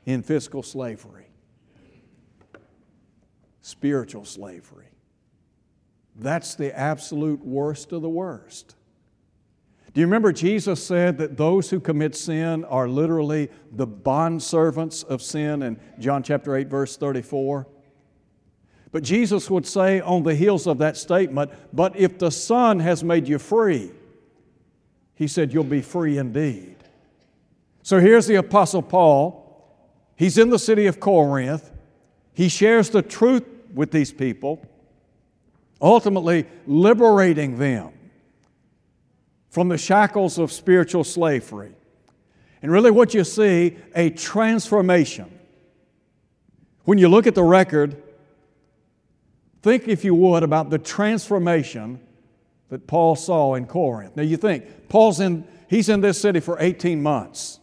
in 0.05 0.23
physical 0.23 0.63
slavery? 0.63 1.27
Spiritual 3.61 4.25
slavery. 4.25 4.87
That's 6.15 6.55
the 6.55 6.77
absolute 6.77 7.43
worst 7.43 7.91
of 7.91 8.01
the 8.01 8.09
worst. 8.09 8.75
Do 9.93 10.01
you 10.01 10.07
remember 10.07 10.31
Jesus 10.31 10.83
said 10.83 11.17
that 11.17 11.35
those 11.35 11.69
who 11.69 11.79
commit 11.79 12.15
sin 12.15 12.63
are 12.65 12.87
literally 12.87 13.49
the 13.71 13.87
bondservants 13.87 15.03
of 15.03 15.21
sin 15.21 15.63
in 15.63 15.79
John 15.97 16.21
chapter 16.21 16.55
8, 16.55 16.67
verse 16.67 16.95
34? 16.95 17.65
But 18.91 19.03
Jesus 19.03 19.49
would 19.49 19.65
say 19.65 19.99
on 19.99 20.23
the 20.23 20.35
heels 20.35 20.67
of 20.67 20.77
that 20.79 20.95
statement, 20.95 21.51
But 21.73 21.95
if 21.95 22.19
the 22.19 22.29
Son 22.31 22.79
has 22.79 23.03
made 23.03 23.27
you 23.27 23.39
free, 23.39 23.91
he 25.15 25.27
said, 25.27 25.53
You'll 25.53 25.63
be 25.63 25.81
free 25.81 26.17
indeed. 26.17 26.75
So 27.81 27.99
here's 27.99 28.27
the 28.27 28.35
Apostle 28.35 28.83
Paul. 28.83 29.45
He's 30.15 30.37
in 30.37 30.49
the 30.49 30.59
city 30.59 30.85
of 30.85 30.99
Corinth. 30.99 31.71
He 32.33 32.47
shares 32.47 32.89
the 32.89 33.01
truth 33.01 33.43
with 33.73 33.91
these 33.91 34.11
people, 34.11 34.61
ultimately 35.81 36.45
liberating 36.67 37.57
them 37.57 37.91
from 39.49 39.69
the 39.69 39.77
shackles 39.77 40.37
of 40.37 40.51
spiritual 40.51 41.03
slavery. 41.03 41.73
And 42.61 42.71
really, 42.71 42.91
what 42.91 43.13
you 43.13 43.23
see, 43.23 43.77
a 43.95 44.09
transformation. 44.11 45.39
When 46.83 46.97
you 46.97 47.09
look 47.09 47.25
at 47.27 47.35
the 47.35 47.43
record, 47.43 48.01
think, 49.61 49.87
if 49.87 50.03
you 50.03 50.13
would, 50.15 50.43
about 50.43 50.69
the 50.69 50.77
transformation 50.77 51.99
that 52.69 52.85
Paul 52.85 53.15
saw 53.15 53.55
in 53.55 53.65
Corinth. 53.65 54.15
Now, 54.15 54.23
you 54.23 54.37
think, 54.37 54.89
Paul's 54.89 55.19
in, 55.19 55.47
he's 55.67 55.89
in 55.89 56.01
this 56.01 56.19
city 56.21 56.39
for 56.39 56.57
18 56.59 57.01
months. 57.01 57.59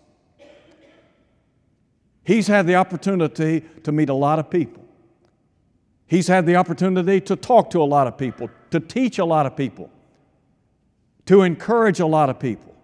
He's 2.24 2.48
had 2.48 2.66
the 2.66 2.74
opportunity 2.74 3.64
to 3.84 3.92
meet 3.92 4.08
a 4.08 4.14
lot 4.14 4.40
of 4.40 4.50
people. 4.50 4.84
He's 6.08 6.26
had 6.26 6.46
the 6.46 6.56
opportunity 6.56 7.20
to 7.20 7.36
talk 7.36 7.70
to 7.70 7.82
a 7.82 7.84
lot 7.84 8.06
of 8.06 8.18
people, 8.18 8.50
to 8.70 8.80
teach 8.80 9.18
a 9.18 9.24
lot 9.24 9.46
of 9.46 9.56
people 9.56 9.90
to 11.26 11.42
encourage 11.42 12.00
a 12.00 12.06
lot 12.06 12.30
of 12.30 12.38
people. 12.38 12.74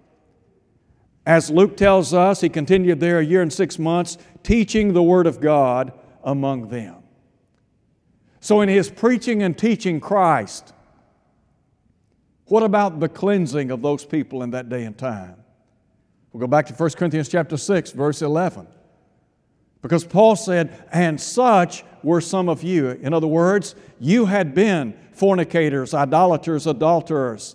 As 1.24 1.50
Luke 1.50 1.76
tells 1.76 2.12
us, 2.12 2.40
he 2.40 2.48
continued 2.48 2.98
there 3.00 3.20
a 3.20 3.24
year 3.24 3.42
and 3.42 3.52
six 3.52 3.78
months, 3.78 4.18
teaching 4.42 4.92
the 4.92 5.02
Word 5.02 5.26
of 5.26 5.40
God 5.40 5.92
among 6.24 6.68
them. 6.68 6.96
So, 8.40 8.60
in 8.60 8.68
his 8.68 8.90
preaching 8.90 9.42
and 9.42 9.56
teaching 9.56 10.00
Christ, 10.00 10.74
what 12.46 12.64
about 12.64 12.98
the 12.98 13.08
cleansing 13.08 13.70
of 13.70 13.82
those 13.82 14.04
people 14.04 14.42
in 14.42 14.50
that 14.50 14.68
day 14.68 14.82
and 14.84 14.98
time? 14.98 15.36
We'll 16.32 16.40
go 16.40 16.48
back 16.48 16.66
to 16.66 16.74
1 16.74 16.90
Corinthians 16.90 17.28
chapter 17.28 17.56
6, 17.56 17.92
verse 17.92 18.20
11. 18.20 18.66
Because 19.80 20.04
Paul 20.04 20.34
said, 20.34 20.84
And 20.90 21.20
such 21.20 21.84
were 22.02 22.20
some 22.20 22.48
of 22.48 22.64
you. 22.64 22.90
In 22.90 23.14
other 23.14 23.26
words, 23.28 23.76
you 24.00 24.24
had 24.24 24.54
been 24.54 24.94
fornicators, 25.12 25.94
idolaters, 25.94 26.66
adulterers 26.66 27.54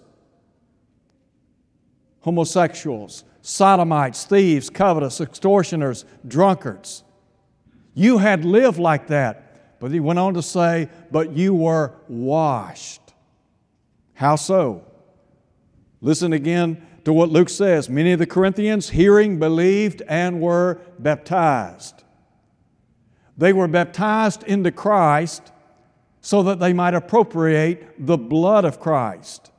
homosexuals, 2.27 3.23
sodomites, 3.41 4.25
thieves, 4.25 4.69
covetous, 4.69 5.21
extortioners, 5.21 6.03
drunkards. 6.27 7.05
You 7.93 8.17
had 8.17 8.43
lived 8.43 8.77
like 8.77 9.07
that. 9.07 9.79
But 9.79 9.91
he 9.91 10.01
went 10.01 10.19
on 10.19 10.33
to 10.33 10.41
say, 10.41 10.89
But 11.09 11.31
you 11.31 11.55
were 11.55 11.93
washed. 12.09 12.99
How 14.13 14.35
so? 14.35 14.83
Listen 16.01 16.33
again 16.33 16.85
to 17.05 17.13
what 17.13 17.29
Luke 17.29 17.47
says. 17.47 17.87
Many 17.87 18.11
of 18.11 18.19
the 18.19 18.25
Corinthians, 18.25 18.89
hearing, 18.89 19.39
believed, 19.39 20.01
and 20.09 20.41
were 20.41 20.81
baptized. 20.99 22.03
They 23.37 23.53
were 23.53 23.69
baptized 23.69 24.43
into 24.43 24.73
Christ 24.73 25.53
so 26.19 26.43
that 26.43 26.59
they 26.59 26.73
might 26.73 26.93
appropriate 26.93 28.05
the 28.05 28.17
blood 28.17 28.65
of 28.65 28.81
Christ 28.81 29.49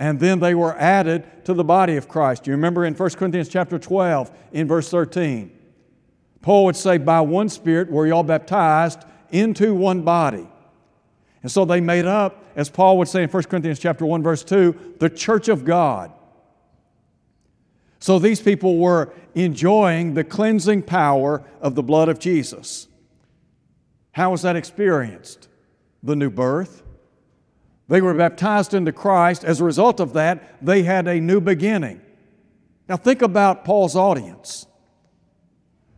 and 0.00 0.18
then 0.18 0.40
they 0.40 0.54
were 0.54 0.74
added 0.78 1.44
to 1.44 1.52
the 1.52 1.62
body 1.62 1.96
of 1.96 2.08
Christ. 2.08 2.46
You 2.46 2.54
remember 2.54 2.86
in 2.86 2.94
1 2.94 3.10
Corinthians 3.10 3.50
chapter 3.50 3.78
12, 3.78 4.32
in 4.52 4.66
verse 4.66 4.88
13, 4.88 5.52
Paul 6.40 6.64
would 6.64 6.74
say, 6.74 6.96
By 6.96 7.20
one 7.20 7.50
Spirit 7.50 7.90
were 7.90 8.06
you 8.06 8.14
all 8.14 8.22
baptized 8.22 9.04
into 9.30 9.74
one 9.74 10.00
body. 10.00 10.48
And 11.42 11.52
so 11.52 11.66
they 11.66 11.82
made 11.82 12.06
up, 12.06 12.42
as 12.56 12.70
Paul 12.70 12.96
would 12.96 13.08
say 13.08 13.22
in 13.22 13.28
1 13.28 13.42
Corinthians 13.44 13.78
chapter 13.78 14.06
1, 14.06 14.22
verse 14.22 14.42
2, 14.42 14.96
the 14.98 15.10
church 15.10 15.48
of 15.48 15.66
God. 15.66 16.10
So 17.98 18.18
these 18.18 18.40
people 18.40 18.78
were 18.78 19.12
enjoying 19.34 20.14
the 20.14 20.24
cleansing 20.24 20.84
power 20.84 21.44
of 21.60 21.74
the 21.74 21.82
blood 21.82 22.08
of 22.08 22.18
Jesus. 22.18 22.88
How 24.12 24.30
was 24.30 24.40
that 24.42 24.56
experienced? 24.56 25.48
The 26.02 26.16
new 26.16 26.30
birth. 26.30 26.82
They 27.90 28.00
were 28.00 28.14
baptized 28.14 28.72
into 28.72 28.92
Christ. 28.92 29.42
As 29.42 29.60
a 29.60 29.64
result 29.64 29.98
of 29.98 30.12
that, 30.12 30.64
they 30.64 30.84
had 30.84 31.08
a 31.08 31.20
new 31.20 31.40
beginning. 31.40 32.00
Now, 32.88 32.96
think 32.96 33.20
about 33.20 33.64
Paul's 33.64 33.96
audience. 33.96 34.64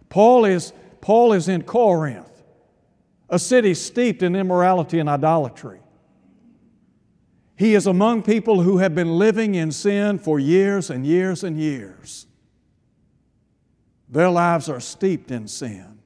Paul 0.09 0.47
is, 0.47 0.73
Paul 1.03 1.35
is 1.35 1.49
in 1.49 1.65
Corinth, 1.65 2.43
a 3.29 3.39
city 3.39 3.75
steeped 3.75 4.23
in 4.23 4.35
immorality 4.35 5.01
and 5.01 5.09
idolatry. 5.09 5.81
He 7.57 7.75
is 7.75 7.87
among 7.87 8.23
people 8.23 8.63
who 8.63 8.79
have 8.79 8.95
been 8.95 9.19
living 9.19 9.55
in 9.55 9.71
sin 9.71 10.19
for 10.19 10.41
years 10.41 10.89
and 10.89 11.07
years 11.07 11.45
and 11.45 11.59
years. 11.59 12.27
Their 14.09 14.31
lives 14.31 14.71
are 14.71 14.81
steeped 14.81 15.31
in 15.31 15.47
sin. 15.47 15.99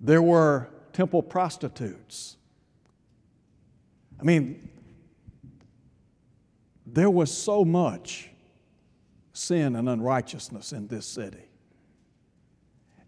There 0.00 0.22
were 0.22 0.70
temple 0.94 1.22
prostitutes. 1.22 2.37
I 4.20 4.24
mean, 4.24 4.68
there 6.86 7.10
was 7.10 7.36
so 7.36 7.64
much 7.64 8.30
sin 9.32 9.76
and 9.76 9.88
unrighteousness 9.88 10.72
in 10.72 10.88
this 10.88 11.06
city. 11.06 11.44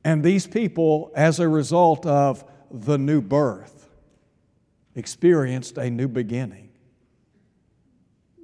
And 0.05 0.23
these 0.23 0.47
people, 0.47 1.11
as 1.15 1.41
a 1.41 1.49
result 1.49 2.07
of 2.07 2.45
the 2.71 2.97
new 2.97 3.21
birth, 3.21 3.89
experienced 4.95 5.77
a 5.79 5.91
new 5.91 6.09
beginning. 6.09 6.71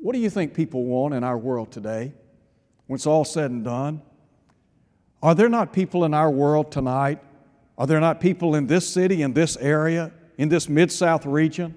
What 0.00 0.14
do 0.14 0.18
you 0.18 0.30
think 0.30 0.54
people 0.54 0.84
want 0.84 1.14
in 1.14 1.24
our 1.24 1.38
world 1.38 1.72
today 1.72 2.12
when 2.86 2.96
it's 2.96 3.06
all 3.06 3.24
said 3.24 3.50
and 3.50 3.64
done? 3.64 4.02
Are 5.22 5.34
there 5.34 5.48
not 5.48 5.72
people 5.72 6.04
in 6.04 6.14
our 6.14 6.30
world 6.30 6.70
tonight? 6.70 7.20
Are 7.78 7.86
there 7.86 8.00
not 8.00 8.20
people 8.20 8.54
in 8.54 8.66
this 8.66 8.88
city, 8.88 9.22
in 9.22 9.32
this 9.32 9.56
area, 9.56 10.12
in 10.38 10.48
this 10.48 10.68
Mid 10.68 10.92
South 10.92 11.26
region? 11.26 11.76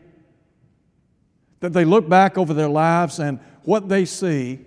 That 1.60 1.74
they 1.74 1.86
look 1.86 2.08
back 2.08 2.38
over 2.38 2.54
their 2.54 2.69
lives 2.69 3.19
and 3.19 3.39
what 3.63 3.89
they 3.89 4.06
see 4.06 4.60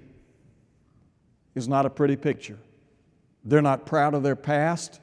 is 1.55 1.68
not 1.68 1.87
a 1.87 1.90
pretty 1.90 2.16
picture. 2.16 2.59
They're 3.44 3.62
not 3.62 3.87
proud 3.87 4.14
of 4.14 4.22
their 4.22 4.37
past. 4.37 5.00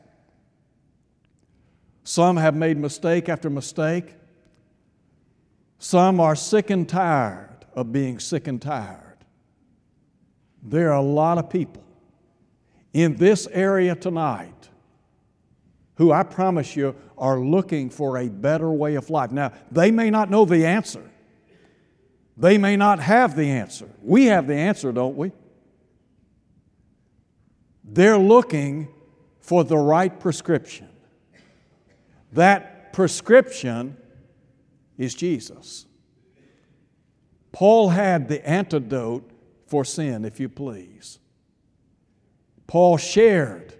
Some 2.03 2.37
have 2.37 2.55
made 2.55 2.77
mistake 2.77 3.29
after 3.29 3.49
mistake. 3.49 4.15
Some 5.77 6.19
are 6.19 6.35
sick 6.35 6.69
and 6.69 6.87
tired 6.87 7.65
of 7.73 7.91
being 7.91 8.19
sick 8.19 8.47
and 8.47 8.61
tired. 8.61 9.17
There 10.63 10.89
are 10.89 10.97
a 10.97 11.01
lot 11.01 11.37
of 11.37 11.49
people 11.49 11.83
in 12.93 13.15
this 13.15 13.47
area 13.47 13.95
tonight 13.95 14.69
who 15.95 16.11
I 16.11 16.23
promise 16.23 16.75
you 16.75 16.95
are 17.17 17.39
looking 17.39 17.89
for 17.89 18.17
a 18.17 18.29
better 18.29 18.71
way 18.71 18.95
of 18.95 19.09
life. 19.09 19.31
Now, 19.31 19.51
they 19.71 19.91
may 19.91 20.09
not 20.09 20.29
know 20.29 20.45
the 20.45 20.65
answer, 20.65 21.03
they 22.39 22.57
may 22.57 22.77
not 22.77 22.99
have 22.99 23.35
the 23.35 23.49
answer. 23.49 23.89
We 24.01 24.27
have 24.27 24.47
the 24.47 24.55
answer, 24.55 24.93
don't 24.93 25.17
we? 25.17 25.33
They're 27.83 28.17
looking 28.17 28.87
for 29.41 29.65
the 29.65 29.77
right 29.77 30.17
prescription. 30.17 30.87
That 32.31 32.93
prescription 32.93 33.97
is 34.97 35.13
Jesus. 35.15 35.85
Paul 37.51 37.89
had 37.89 38.29
the 38.29 38.47
antidote 38.47 39.29
for 39.67 39.83
sin, 39.83 40.23
if 40.23 40.39
you 40.39 40.47
please. 40.47 41.19
Paul 42.67 42.97
shared 42.97 43.73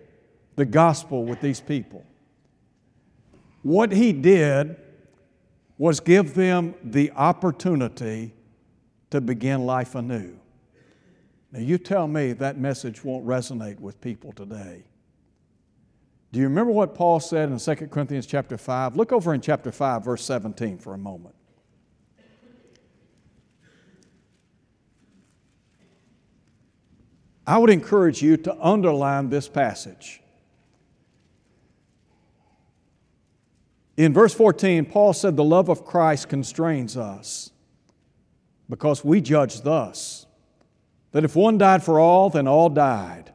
the 0.56 0.65
gospel 0.65 1.24
with 1.24 1.39
these 1.39 1.62
people. 1.62 2.04
What 3.62 3.93
he 3.93 4.12
did 4.12 4.76
was 5.78 6.02
give 6.02 6.34
them 6.34 6.76
the 6.84 7.12
opportunity 7.12 8.34
to 9.12 9.22
begin 9.22 9.65
life 9.65 9.95
anew. 9.95 10.38
Now, 11.52 11.60
you 11.60 11.78
tell 11.78 12.08
me 12.08 12.34
that 12.34 12.60
message 12.60 13.04
won't 13.04 13.26
resonate 13.26 13.80
with 13.80 14.00
people 14.02 14.32
today. 14.32 14.84
Do 16.32 16.39
you 16.39 16.45
remember 16.45 16.72
what 16.72 16.93
Paul 16.93 17.19
said 17.19 17.50
in 17.50 17.58
2 17.58 17.88
Corinthians 17.88 18.28
chapter 18.28 18.58
5? 18.58 18.95
Look 18.95 19.12
over 19.12 19.34
in 19.34 19.41
chapter 19.41 19.72
5, 19.72 20.06
verse 20.06 20.24
17 20.24 20.78
for 20.78 20.93
a 20.93 20.98
moment. 20.98 21.34
I 27.48 27.58
would 27.58 27.72
encourage 27.72 28.22
you 28.22 28.38
to 28.38 28.56
underline 28.63 29.30
this 29.30 29.50
passage. 29.50 30.22
In 33.98 34.13
verse 34.13 34.36
14, 34.36 34.86
Paul 34.86 35.13
said, 35.13 35.36
The 35.36 35.43
love 35.43 35.67
of 35.67 35.84
Christ 35.84 36.30
constrains 36.30 36.95
us 36.95 37.50
because 38.69 39.03
we 39.03 39.19
judge 39.19 39.62
thus 39.62 40.27
that 41.12 41.23
if 41.23 41.36
one 41.36 41.58
died 41.58 41.84
for 41.84 41.99
all, 41.99 42.29
then 42.29 42.47
all 42.47 42.69
died. 42.69 43.34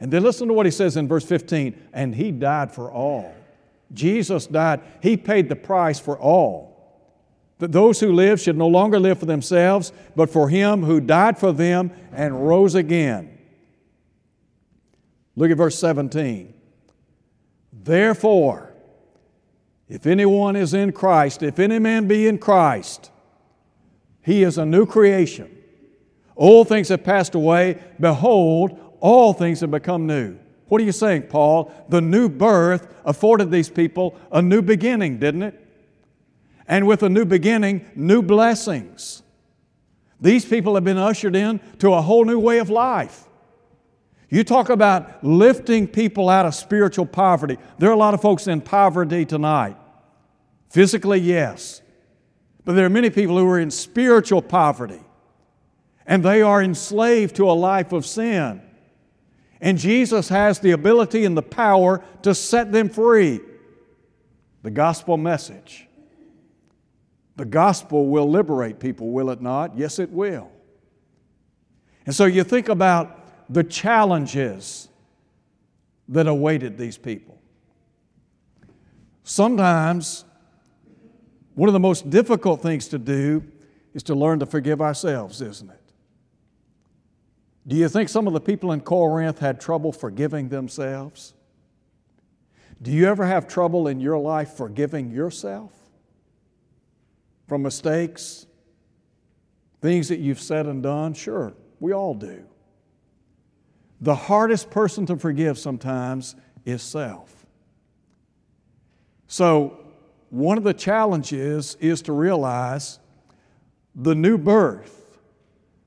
And 0.00 0.10
then 0.10 0.22
listen 0.22 0.48
to 0.48 0.54
what 0.54 0.66
he 0.66 0.72
says 0.72 0.96
in 0.96 1.06
verse 1.06 1.24
15 1.24 1.78
and 1.92 2.14
he 2.14 2.32
died 2.32 2.72
for 2.72 2.90
all. 2.90 3.34
Jesus 3.92 4.46
died, 4.46 4.80
he 5.02 5.16
paid 5.16 5.48
the 5.48 5.56
price 5.56 6.00
for 6.00 6.18
all. 6.18 6.70
That 7.58 7.72
those 7.72 8.00
who 8.00 8.12
live 8.12 8.40
should 8.40 8.56
no 8.56 8.68
longer 8.68 8.98
live 8.98 9.18
for 9.18 9.26
themselves, 9.26 9.92
but 10.16 10.30
for 10.30 10.48
him 10.48 10.82
who 10.82 11.00
died 11.00 11.38
for 11.38 11.52
them 11.52 11.92
and 12.12 12.48
rose 12.48 12.74
again. 12.74 13.38
Look 15.36 15.50
at 15.50 15.58
verse 15.58 15.78
17. 15.78 16.54
Therefore, 17.72 18.72
if 19.88 20.06
anyone 20.06 20.56
is 20.56 20.72
in 20.72 20.92
Christ, 20.92 21.42
if 21.42 21.58
any 21.58 21.78
man 21.78 22.08
be 22.08 22.26
in 22.26 22.38
Christ, 22.38 23.09
he 24.22 24.42
is 24.42 24.58
a 24.58 24.66
new 24.66 24.86
creation. 24.86 25.56
Old 26.36 26.68
things 26.68 26.88
have 26.88 27.04
passed 27.04 27.34
away. 27.34 27.82
Behold, 27.98 28.78
all 29.00 29.32
things 29.32 29.60
have 29.60 29.70
become 29.70 30.06
new. 30.06 30.38
What 30.68 30.80
are 30.80 30.84
you 30.84 30.92
saying, 30.92 31.22
Paul? 31.22 31.72
The 31.88 32.00
new 32.00 32.28
birth 32.28 32.86
afforded 33.04 33.50
these 33.50 33.68
people 33.68 34.16
a 34.30 34.40
new 34.40 34.62
beginning, 34.62 35.18
didn't 35.18 35.42
it? 35.42 35.66
And 36.68 36.86
with 36.86 37.02
a 37.02 37.08
new 37.08 37.24
beginning, 37.24 37.84
new 37.96 38.22
blessings. 38.22 39.22
These 40.20 40.44
people 40.44 40.74
have 40.76 40.84
been 40.84 40.98
ushered 40.98 41.34
in 41.34 41.60
to 41.78 41.94
a 41.94 42.00
whole 42.00 42.24
new 42.24 42.38
way 42.38 42.58
of 42.58 42.70
life. 42.70 43.24
You 44.28 44.44
talk 44.44 44.68
about 44.68 45.24
lifting 45.24 45.88
people 45.88 46.28
out 46.28 46.46
of 46.46 46.54
spiritual 46.54 47.06
poverty. 47.06 47.58
There 47.78 47.90
are 47.90 47.94
a 47.94 47.96
lot 47.96 48.14
of 48.14 48.22
folks 48.22 48.46
in 48.46 48.60
poverty 48.60 49.24
tonight. 49.24 49.76
Physically, 50.68 51.18
yes. 51.18 51.82
But 52.70 52.76
there 52.76 52.86
are 52.86 52.88
many 52.88 53.10
people 53.10 53.36
who 53.36 53.48
are 53.48 53.58
in 53.58 53.72
spiritual 53.72 54.40
poverty 54.40 55.00
and 56.06 56.22
they 56.22 56.40
are 56.40 56.62
enslaved 56.62 57.34
to 57.34 57.50
a 57.50 57.52
life 57.52 57.90
of 57.90 58.06
sin. 58.06 58.62
And 59.60 59.76
Jesus 59.76 60.28
has 60.28 60.60
the 60.60 60.70
ability 60.70 61.24
and 61.24 61.36
the 61.36 61.42
power 61.42 62.00
to 62.22 62.32
set 62.32 62.70
them 62.70 62.88
free. 62.88 63.40
The 64.62 64.70
gospel 64.70 65.16
message. 65.16 65.88
The 67.34 67.44
gospel 67.44 68.06
will 68.06 68.30
liberate 68.30 68.78
people, 68.78 69.10
will 69.10 69.30
it 69.30 69.42
not? 69.42 69.76
Yes, 69.76 69.98
it 69.98 70.10
will. 70.10 70.48
And 72.06 72.14
so 72.14 72.24
you 72.24 72.44
think 72.44 72.68
about 72.68 73.52
the 73.52 73.64
challenges 73.64 74.88
that 76.06 76.28
awaited 76.28 76.78
these 76.78 76.98
people. 76.98 77.36
Sometimes, 79.24 80.24
one 81.60 81.68
of 81.68 81.74
the 81.74 81.78
most 81.78 82.08
difficult 82.08 82.62
things 82.62 82.88
to 82.88 82.98
do 82.98 83.44
is 83.92 84.02
to 84.04 84.14
learn 84.14 84.38
to 84.38 84.46
forgive 84.46 84.80
ourselves, 84.80 85.42
isn't 85.42 85.68
it? 85.68 85.92
Do 87.66 87.76
you 87.76 87.86
think 87.86 88.08
some 88.08 88.26
of 88.26 88.32
the 88.32 88.40
people 88.40 88.72
in 88.72 88.80
Corinth 88.80 89.40
had 89.40 89.60
trouble 89.60 89.92
forgiving 89.92 90.48
themselves? 90.48 91.34
Do 92.80 92.90
you 92.90 93.06
ever 93.08 93.26
have 93.26 93.46
trouble 93.46 93.88
in 93.88 94.00
your 94.00 94.16
life 94.16 94.54
forgiving 94.54 95.10
yourself 95.10 95.70
from 97.46 97.60
mistakes, 97.60 98.46
things 99.82 100.08
that 100.08 100.18
you've 100.18 100.40
said 100.40 100.64
and 100.64 100.82
done? 100.82 101.12
Sure, 101.12 101.52
we 101.78 101.92
all 101.92 102.14
do. 102.14 102.42
The 104.00 104.14
hardest 104.14 104.70
person 104.70 105.04
to 105.04 105.16
forgive 105.18 105.58
sometimes 105.58 106.36
is 106.64 106.80
self. 106.80 107.44
So, 109.26 109.79
one 110.30 110.56
of 110.56 110.64
the 110.64 110.74
challenges 110.74 111.76
is 111.80 112.02
to 112.02 112.12
realize 112.12 113.00
the 113.94 114.14
new 114.14 114.38
birth 114.38 115.18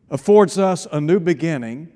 affords 0.09 0.59
us 0.59 0.85
a 0.91 1.01
new 1.01 1.19
beginning, 1.19 1.87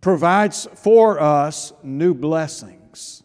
provides 0.00 0.66
for 0.74 1.20
us 1.20 1.72
new 1.82 2.14
blessings. 2.14 3.22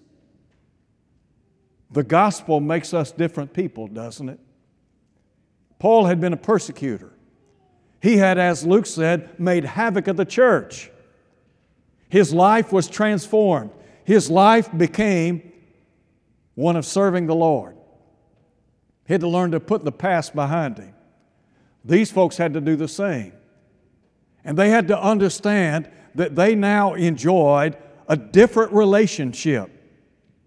The 1.91 2.03
gospel 2.03 2.59
makes 2.59 2.93
us 2.93 3.11
different 3.11 3.53
people, 3.53 3.87
doesn't 3.87 4.29
it? 4.29 4.39
Paul 5.79 6.05
had 6.05 6.21
been 6.21 6.33
a 6.33 6.37
persecutor. 6.37 7.11
He 8.01 8.17
had, 8.17 8.37
as 8.37 8.65
Luke 8.65 8.85
said, 8.85 9.39
made 9.39 9.63
havoc 9.63 10.07
of 10.07 10.17
the 10.17 10.25
church. 10.25 10.91
His 12.09 12.33
life 12.33 12.71
was 12.71 12.87
transformed. 12.87 13.71
His 14.03 14.29
life 14.29 14.69
became 14.75 15.51
one 16.61 16.75
of 16.75 16.85
serving 16.85 17.25
the 17.25 17.35
Lord. 17.35 17.75
He 19.07 19.13
had 19.13 19.21
to 19.21 19.27
learn 19.27 19.51
to 19.51 19.59
put 19.59 19.83
the 19.83 19.91
past 19.91 20.35
behind 20.35 20.77
him. 20.77 20.93
These 21.83 22.11
folks 22.11 22.37
had 22.37 22.53
to 22.53 22.61
do 22.61 22.75
the 22.75 22.87
same. 22.87 23.33
And 24.45 24.57
they 24.57 24.69
had 24.69 24.87
to 24.89 25.01
understand 25.01 25.89
that 26.15 26.35
they 26.35 26.55
now 26.55 26.93
enjoyed 26.93 27.77
a 28.07 28.15
different 28.15 28.73
relationship 28.73 29.69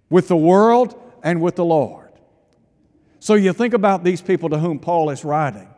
with 0.08 0.28
the 0.28 0.36
world 0.36 1.00
and 1.22 1.42
with 1.42 1.56
the 1.56 1.64
Lord. 1.64 2.12
So 3.18 3.34
you 3.34 3.52
think 3.52 3.74
about 3.74 4.04
these 4.04 4.22
people 4.22 4.48
to 4.50 4.58
whom 4.58 4.78
Paul 4.78 5.10
is 5.10 5.24
writing. 5.24 5.68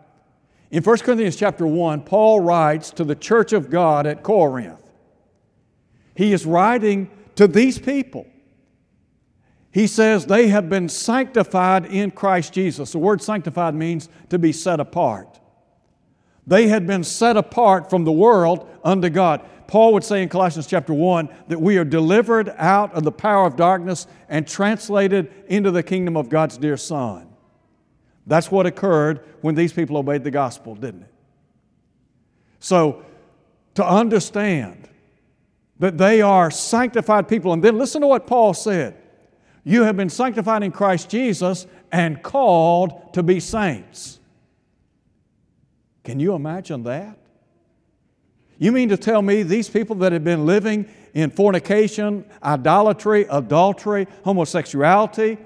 In 0.71 0.83
1 0.83 0.99
Corinthians 0.99 1.37
chapter 1.37 1.67
1, 1.67 2.03
Paul 2.03 2.41
writes 2.41 2.91
to 2.91 3.05
the 3.05 3.15
church 3.15 3.53
of 3.53 3.71
God 3.71 4.07
at 4.07 4.23
Corinth. 4.23 4.81
He 6.15 6.33
is 6.33 6.45
writing 6.45 7.11
to 7.37 7.47
these 7.47 7.79
people. 7.79 8.27
He 9.77 9.87
says 9.87 10.25
they 10.25 10.49
have 10.49 10.71
been 10.71 10.89
sanctified 10.89 11.85
in 11.85 12.11
Christ 12.11 12.55
Jesus. 12.55 12.93
The 12.93 12.99
word 12.99 13.21
sanctified 13.21 13.75
means 13.75 14.09
to 14.31 14.39
be 14.39 14.51
set 14.51 14.81
apart. 14.81 15.39
They 16.47 16.69
had 16.69 16.87
been 16.87 17.05
set 17.05 17.37
apart 17.37 17.91
from 17.91 18.05
the 18.05 18.11
world 18.11 18.71
unto 18.83 19.11
God. 19.11 19.43
Paul 19.67 19.93
would 19.93 20.03
say 20.03 20.23
in 20.23 20.31
Colossians 20.31 20.67
chapter 20.67 20.95
1 20.95 21.29
that 21.49 21.61
we 21.61 21.77
are 21.77 21.85
delivered 21.85 22.55
out 22.57 22.95
of 22.95 23.03
the 23.03 23.13
power 23.13 23.45
of 23.45 23.57
darkness 23.57 24.07
and 24.31 24.49
translated 24.49 25.31
into 25.47 25.71
the 25.71 25.83
kingdom 25.83 26.17
of 26.17 26.31
God's 26.31 26.57
dear 26.57 26.79
Son. 26.79 27.29
That's 28.27 28.51
what 28.51 28.65
occurred 28.65 29.27
when 29.43 29.57
these 29.57 29.75
people 29.75 29.99
obeyed 29.99 30.25
the 30.25 30.31
gospel, 30.31 30.75
didn't 30.75 31.03
it? 31.03 31.15
So, 32.61 33.05
to 33.75 33.87
understand 33.87 34.89
that 35.81 35.99
they 35.99 36.23
are 36.23 36.51
sanctified 36.51 37.29
people, 37.29 37.53
and 37.53 37.63
then 37.63 37.77
listen 37.77 38.01
to 38.01 38.07
what 38.07 38.27
Paul 38.27 38.55
said 38.55 39.03
you 39.69 39.83
have 39.83 39.97
been 39.97 40.09
sanctified 40.09 40.63
in 40.63 40.71
Christ 40.71 41.11
Jesus 41.11 41.67
and 41.91 42.23
called 42.23 43.13
to 43.15 43.23
be 43.25 43.41
saints. 43.41 44.21
Can 46.05 46.21
you 46.21 46.35
imagine 46.35 46.85
that? 46.85 47.19
You 48.59 48.71
mean 48.71 48.91
to 48.91 48.97
tell 48.97 49.21
me 49.23 49.43
these 49.43 49.69
people 49.69 49.97
that 49.97 50.13
have 50.13 50.23
been 50.23 50.47
living 50.47 50.89
in 51.15 51.31
fornication, 51.31 52.25
idolatry, 52.45 53.27
adultery, 53.29 54.07
homosexuality, 54.23 55.37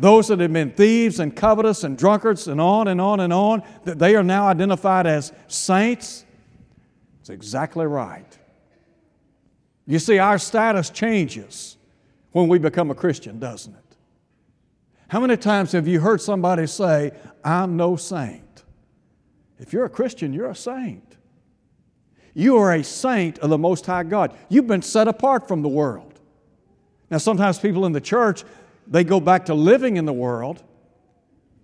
those 0.00 0.26
that 0.26 0.40
have 0.40 0.52
been 0.52 0.72
thieves 0.72 1.20
and 1.20 1.34
covetous 1.34 1.84
and 1.84 1.96
drunkards 1.96 2.48
and 2.48 2.60
on 2.60 2.88
and 2.88 3.00
on 3.00 3.20
and 3.20 3.32
on, 3.32 3.62
that 3.84 4.00
they 4.00 4.16
are 4.16 4.24
now 4.24 4.48
identified 4.48 5.06
as 5.06 5.32
saints? 5.46 6.24
It's 7.20 7.30
exactly 7.30 7.86
right. 7.86 8.38
You 9.86 10.00
see, 10.00 10.18
our 10.18 10.38
status 10.38 10.90
changes 10.90 11.75
when 12.36 12.48
we 12.48 12.58
become 12.58 12.90
a 12.90 12.94
Christian, 12.94 13.38
doesn't 13.38 13.72
it? 13.72 13.96
How 15.08 15.20
many 15.20 15.38
times 15.38 15.72
have 15.72 15.88
you 15.88 16.00
heard 16.00 16.20
somebody 16.20 16.66
say, 16.66 17.12
I'm 17.42 17.78
no 17.78 17.96
saint? 17.96 18.62
If 19.58 19.72
you're 19.72 19.86
a 19.86 19.88
Christian, 19.88 20.34
you're 20.34 20.50
a 20.50 20.54
saint. 20.54 21.16
You 22.34 22.58
are 22.58 22.74
a 22.74 22.84
saint 22.84 23.38
of 23.38 23.48
the 23.48 23.56
Most 23.56 23.86
High 23.86 24.02
God. 24.02 24.36
You've 24.50 24.66
been 24.66 24.82
set 24.82 25.08
apart 25.08 25.48
from 25.48 25.62
the 25.62 25.70
world. 25.70 26.20
Now, 27.10 27.16
sometimes 27.16 27.58
people 27.58 27.86
in 27.86 27.92
the 27.92 28.02
church, 28.02 28.44
they 28.86 29.02
go 29.02 29.18
back 29.18 29.46
to 29.46 29.54
living 29.54 29.96
in 29.96 30.04
the 30.04 30.12
world, 30.12 30.62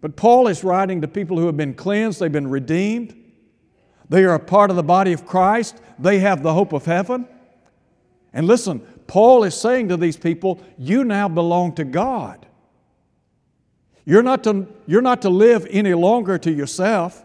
but 0.00 0.16
Paul 0.16 0.48
is 0.48 0.64
writing 0.64 1.02
to 1.02 1.06
people 1.08 1.36
who 1.36 1.44
have 1.44 1.56
been 1.58 1.74
cleansed, 1.74 2.18
they've 2.18 2.32
been 2.32 2.48
redeemed, 2.48 3.14
they 4.08 4.24
are 4.24 4.36
a 4.36 4.40
part 4.40 4.70
of 4.70 4.76
the 4.76 4.82
body 4.82 5.12
of 5.12 5.26
Christ, 5.26 5.82
they 5.98 6.20
have 6.20 6.42
the 6.42 6.54
hope 6.54 6.72
of 6.72 6.86
heaven. 6.86 7.28
And 8.32 8.46
listen, 8.46 8.80
Paul 9.12 9.44
is 9.44 9.54
saying 9.54 9.90
to 9.90 9.98
these 9.98 10.16
people, 10.16 10.58
you 10.78 11.04
now 11.04 11.28
belong 11.28 11.74
to 11.74 11.84
God. 11.84 12.46
You're 14.06 14.22
not 14.22 14.42
to, 14.44 14.66
you're 14.86 15.02
not 15.02 15.20
to 15.20 15.28
live 15.28 15.66
any 15.68 15.92
longer 15.92 16.38
to 16.38 16.50
yourself. 16.50 17.22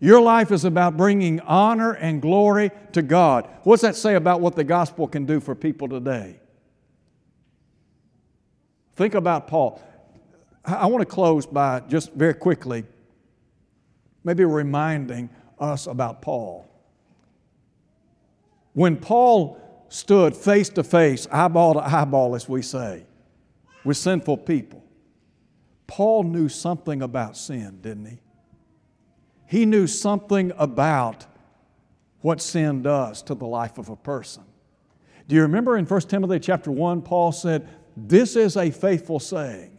Your 0.00 0.18
life 0.22 0.50
is 0.50 0.64
about 0.64 0.96
bringing 0.96 1.40
honor 1.40 1.92
and 1.92 2.22
glory 2.22 2.70
to 2.92 3.02
God. 3.02 3.50
What's 3.64 3.82
that 3.82 3.96
say 3.96 4.14
about 4.14 4.40
what 4.40 4.56
the 4.56 4.64
gospel 4.64 5.06
can 5.06 5.26
do 5.26 5.40
for 5.40 5.54
people 5.54 5.90
today? 5.90 6.40
Think 8.96 9.14
about 9.14 9.46
Paul. 9.46 9.82
I 10.64 10.86
want 10.86 11.02
to 11.02 11.14
close 11.14 11.44
by 11.44 11.80
just 11.80 12.14
very 12.14 12.32
quickly, 12.32 12.86
maybe 14.24 14.42
reminding 14.42 15.28
us 15.60 15.86
about 15.86 16.22
Paul. 16.22 16.66
When 18.72 18.96
Paul 18.96 19.60
stood 19.88 20.36
face 20.36 20.68
to 20.70 20.84
face, 20.84 21.26
eyeball 21.30 21.74
to 21.74 21.80
eyeball, 21.80 22.34
as 22.34 22.48
we 22.48 22.62
say, 22.62 23.04
with 23.84 23.96
sinful 23.96 24.38
people, 24.38 24.84
Paul 25.86 26.24
knew 26.24 26.48
something 26.48 27.02
about 27.02 27.36
sin, 27.36 27.80
didn't 27.80 28.06
he? 28.06 28.18
He 29.46 29.64
knew 29.64 29.86
something 29.86 30.52
about 30.58 31.26
what 32.20 32.40
sin 32.42 32.82
does 32.82 33.22
to 33.22 33.34
the 33.34 33.46
life 33.46 33.78
of 33.78 33.88
a 33.88 33.96
person. 33.96 34.44
Do 35.26 35.34
you 35.34 35.42
remember 35.42 35.76
in 35.78 35.86
1 35.86 36.00
Timothy 36.02 36.38
chapter 36.40 36.70
1, 36.70 37.02
Paul 37.02 37.32
said, 37.32 37.68
This 37.96 38.36
is 38.36 38.56
a 38.56 38.70
faithful 38.70 39.20
saying 39.20 39.78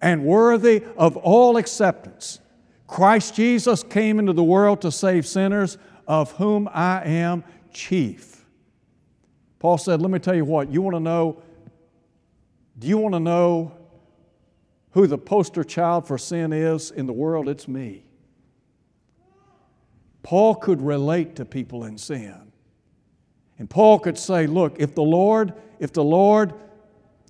and 0.00 0.24
worthy 0.24 0.82
of 0.96 1.16
all 1.16 1.56
acceptance. 1.56 2.40
Christ 2.86 3.34
Jesus 3.34 3.82
came 3.82 4.18
into 4.18 4.32
the 4.32 4.44
world 4.44 4.82
to 4.82 4.92
save 4.92 5.26
sinners, 5.26 5.78
of 6.06 6.32
whom 6.32 6.68
I 6.72 7.02
am 7.04 7.44
chief. 7.72 8.33
Paul 9.64 9.78
said, 9.78 10.02
Let 10.02 10.10
me 10.10 10.18
tell 10.18 10.34
you 10.34 10.44
what, 10.44 10.70
you 10.70 10.82
want 10.82 10.94
to 10.94 11.00
know, 11.00 11.42
do 12.78 12.86
you 12.86 12.98
want 12.98 13.14
to 13.14 13.18
know 13.18 13.72
who 14.90 15.06
the 15.06 15.16
poster 15.16 15.64
child 15.64 16.06
for 16.06 16.18
sin 16.18 16.52
is 16.52 16.90
in 16.90 17.06
the 17.06 17.14
world? 17.14 17.48
It's 17.48 17.66
me. 17.66 18.04
Paul 20.22 20.56
could 20.56 20.82
relate 20.82 21.36
to 21.36 21.46
people 21.46 21.84
in 21.84 21.96
sin. 21.96 22.52
And 23.58 23.70
Paul 23.70 24.00
could 24.00 24.18
say, 24.18 24.46
look, 24.46 24.76
if 24.78 24.94
the 24.94 25.02
Lord, 25.02 25.54
if 25.78 25.94
the 25.94 26.04
Lord 26.04 26.52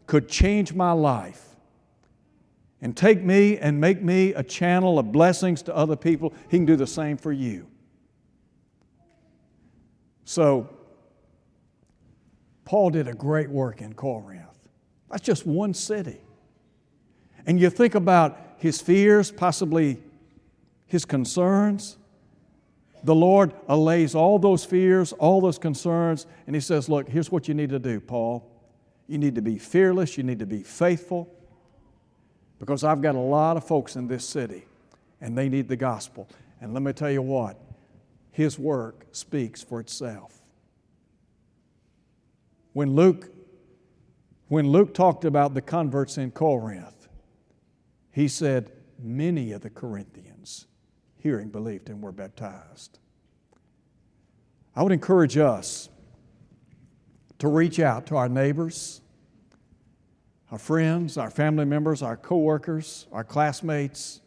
could 0.08 0.28
change 0.28 0.74
my 0.74 0.90
life 0.90 1.54
and 2.82 2.96
take 2.96 3.22
me 3.22 3.58
and 3.58 3.80
make 3.80 4.02
me 4.02 4.34
a 4.34 4.42
channel 4.42 4.98
of 4.98 5.12
blessings 5.12 5.62
to 5.62 5.76
other 5.76 5.94
people, 5.94 6.34
he 6.48 6.56
can 6.56 6.66
do 6.66 6.74
the 6.74 6.84
same 6.84 7.16
for 7.16 7.30
you. 7.30 7.68
So, 10.24 10.68
Paul 12.64 12.90
did 12.90 13.08
a 13.08 13.14
great 13.14 13.50
work 13.50 13.80
in 13.80 13.92
Corinth. 13.94 14.68
That's 15.10 15.22
just 15.22 15.46
one 15.46 15.74
city. 15.74 16.20
And 17.46 17.60
you 17.60 17.70
think 17.70 17.94
about 17.94 18.38
his 18.56 18.80
fears, 18.80 19.30
possibly 19.30 20.02
his 20.86 21.04
concerns 21.04 21.98
the 23.04 23.14
Lord 23.14 23.52
allays 23.68 24.14
all 24.14 24.38
those 24.38 24.64
fears, 24.64 25.12
all 25.12 25.42
those 25.42 25.58
concerns, 25.58 26.26
and 26.46 26.56
He 26.56 26.60
says, 26.60 26.88
Look, 26.88 27.06
here's 27.08 27.30
what 27.30 27.46
you 27.46 27.54
need 27.54 27.68
to 27.68 27.78
do, 27.78 28.00
Paul. 28.00 28.50
You 29.06 29.18
need 29.18 29.34
to 29.34 29.42
be 29.42 29.58
fearless, 29.58 30.16
you 30.16 30.24
need 30.24 30.38
to 30.38 30.46
be 30.46 30.62
faithful, 30.62 31.28
because 32.58 32.82
I've 32.82 33.02
got 33.02 33.14
a 33.14 33.20
lot 33.20 33.58
of 33.58 33.66
folks 33.66 33.96
in 33.96 34.08
this 34.08 34.26
city, 34.26 34.64
and 35.20 35.36
they 35.36 35.50
need 35.50 35.68
the 35.68 35.76
gospel. 35.76 36.28
And 36.62 36.72
let 36.72 36.82
me 36.82 36.94
tell 36.94 37.10
you 37.10 37.20
what, 37.20 37.60
His 38.32 38.58
work 38.58 39.04
speaks 39.12 39.62
for 39.62 39.80
itself. 39.80 40.40
When 42.74 42.94
Luke, 42.94 43.30
when 44.48 44.68
Luke 44.68 44.92
talked 44.92 45.24
about 45.24 45.54
the 45.54 45.62
converts 45.62 46.18
in 46.18 46.30
Corinth, 46.32 47.08
he 48.10 48.28
said, 48.28 48.70
Many 48.98 49.52
of 49.52 49.62
the 49.62 49.70
Corinthians 49.70 50.66
hearing 51.16 51.48
believed 51.48 51.88
and 51.88 52.02
were 52.02 52.12
baptized. 52.12 52.98
I 54.76 54.82
would 54.82 54.92
encourage 54.92 55.36
us 55.36 55.88
to 57.38 57.48
reach 57.48 57.78
out 57.80 58.06
to 58.06 58.16
our 58.16 58.28
neighbors, 58.28 59.00
our 60.50 60.58
friends, 60.58 61.16
our 61.16 61.30
family 61.30 61.64
members, 61.64 62.02
our 62.02 62.16
coworkers, 62.16 63.06
our 63.12 63.24
classmates, 63.24 64.20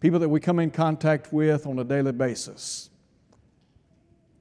people 0.00 0.18
that 0.18 0.28
we 0.28 0.40
come 0.40 0.58
in 0.58 0.70
contact 0.70 1.32
with 1.32 1.66
on 1.66 1.78
a 1.78 1.84
daily 1.84 2.12
basis. 2.12 2.90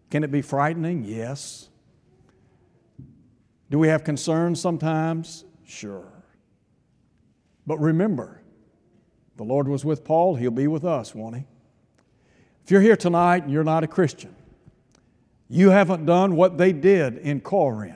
Can 0.09 0.23
it 0.23 0.31
be 0.31 0.41
frightening? 0.41 1.03
Yes. 1.03 1.69
Do 3.69 3.79
we 3.79 3.87
have 3.87 4.03
concerns 4.03 4.59
sometimes? 4.59 5.45
Sure. 5.65 6.11
But 7.67 7.79
remember, 7.79 8.41
the 9.37 9.43
Lord 9.43 9.67
was 9.67 9.85
with 9.85 10.03
Paul, 10.03 10.35
He'll 10.35 10.51
be 10.51 10.67
with 10.67 10.83
us, 10.83 11.13
won't 11.13 11.35
He? 11.35 11.43
If 12.63 12.71
you're 12.71 12.81
here 12.81 12.97
tonight 12.97 13.43
and 13.43 13.51
you're 13.51 13.63
not 13.63 13.83
a 13.83 13.87
Christian, 13.87 14.35
You 15.51 15.71
haven't 15.71 16.05
done 16.05 16.35
what 16.35 16.59
they 16.59 16.71
did 16.71 17.17
in 17.17 17.41
Corinth. 17.41 17.95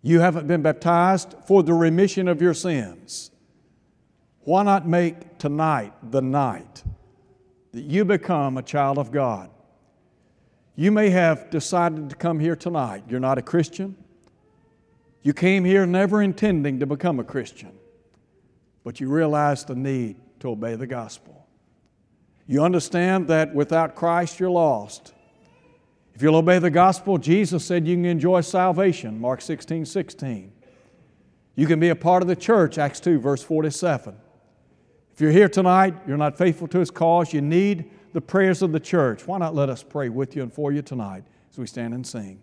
You 0.00 0.20
haven't 0.20 0.46
been 0.46 0.62
baptized 0.62 1.34
for 1.44 1.64
the 1.64 1.74
remission 1.74 2.28
of 2.28 2.40
your 2.40 2.54
sins. 2.54 3.32
Why 4.42 4.62
not 4.62 4.86
make 4.86 5.38
tonight 5.38 5.92
the 6.08 6.22
night 6.22 6.84
that 7.72 7.82
you 7.82 8.04
become 8.04 8.56
a 8.56 8.62
child 8.62 8.96
of 8.96 9.10
God? 9.10 9.50
You 10.76 10.92
may 10.92 11.10
have 11.10 11.50
decided 11.50 12.10
to 12.10 12.16
come 12.16 12.38
here 12.38 12.54
tonight. 12.54 13.02
You're 13.08 13.18
not 13.18 13.38
a 13.38 13.42
Christian. 13.42 13.96
You 15.26 15.34
came 15.34 15.64
here 15.64 15.86
never 15.86 16.22
intending 16.22 16.78
to 16.78 16.86
become 16.86 17.18
a 17.18 17.24
Christian, 17.24 17.72
but 18.84 19.00
you 19.00 19.08
realize 19.08 19.64
the 19.64 19.74
need 19.74 20.20
to 20.38 20.50
obey 20.50 20.76
the 20.76 20.86
gospel. 20.86 21.48
You 22.46 22.62
understand 22.62 23.26
that 23.26 23.52
without 23.52 23.96
Christ, 23.96 24.38
you're 24.38 24.50
lost. 24.50 25.14
If 26.14 26.22
you'll 26.22 26.36
obey 26.36 26.60
the 26.60 26.70
gospel, 26.70 27.18
Jesus 27.18 27.64
said 27.64 27.88
you 27.88 27.96
can 27.96 28.04
enjoy 28.04 28.42
salvation, 28.42 29.20
Mark 29.20 29.40
16, 29.40 29.86
16. 29.86 30.52
You 31.56 31.66
can 31.66 31.80
be 31.80 31.88
a 31.88 31.96
part 31.96 32.22
of 32.22 32.28
the 32.28 32.36
church, 32.36 32.78
Acts 32.78 33.00
2, 33.00 33.18
verse 33.18 33.42
47. 33.42 34.16
If 35.12 35.20
you're 35.20 35.32
here 35.32 35.48
tonight, 35.48 35.96
you're 36.06 36.16
not 36.16 36.38
faithful 36.38 36.68
to 36.68 36.78
His 36.78 36.92
cause, 36.92 37.32
you 37.32 37.40
need 37.40 37.90
the 38.12 38.20
prayers 38.20 38.62
of 38.62 38.70
the 38.70 38.78
church. 38.78 39.26
Why 39.26 39.38
not 39.38 39.56
let 39.56 39.70
us 39.70 39.82
pray 39.82 40.08
with 40.08 40.36
you 40.36 40.44
and 40.44 40.52
for 40.52 40.70
you 40.70 40.82
tonight 40.82 41.24
as 41.50 41.58
we 41.58 41.66
stand 41.66 41.94
and 41.94 42.06
sing? 42.06 42.40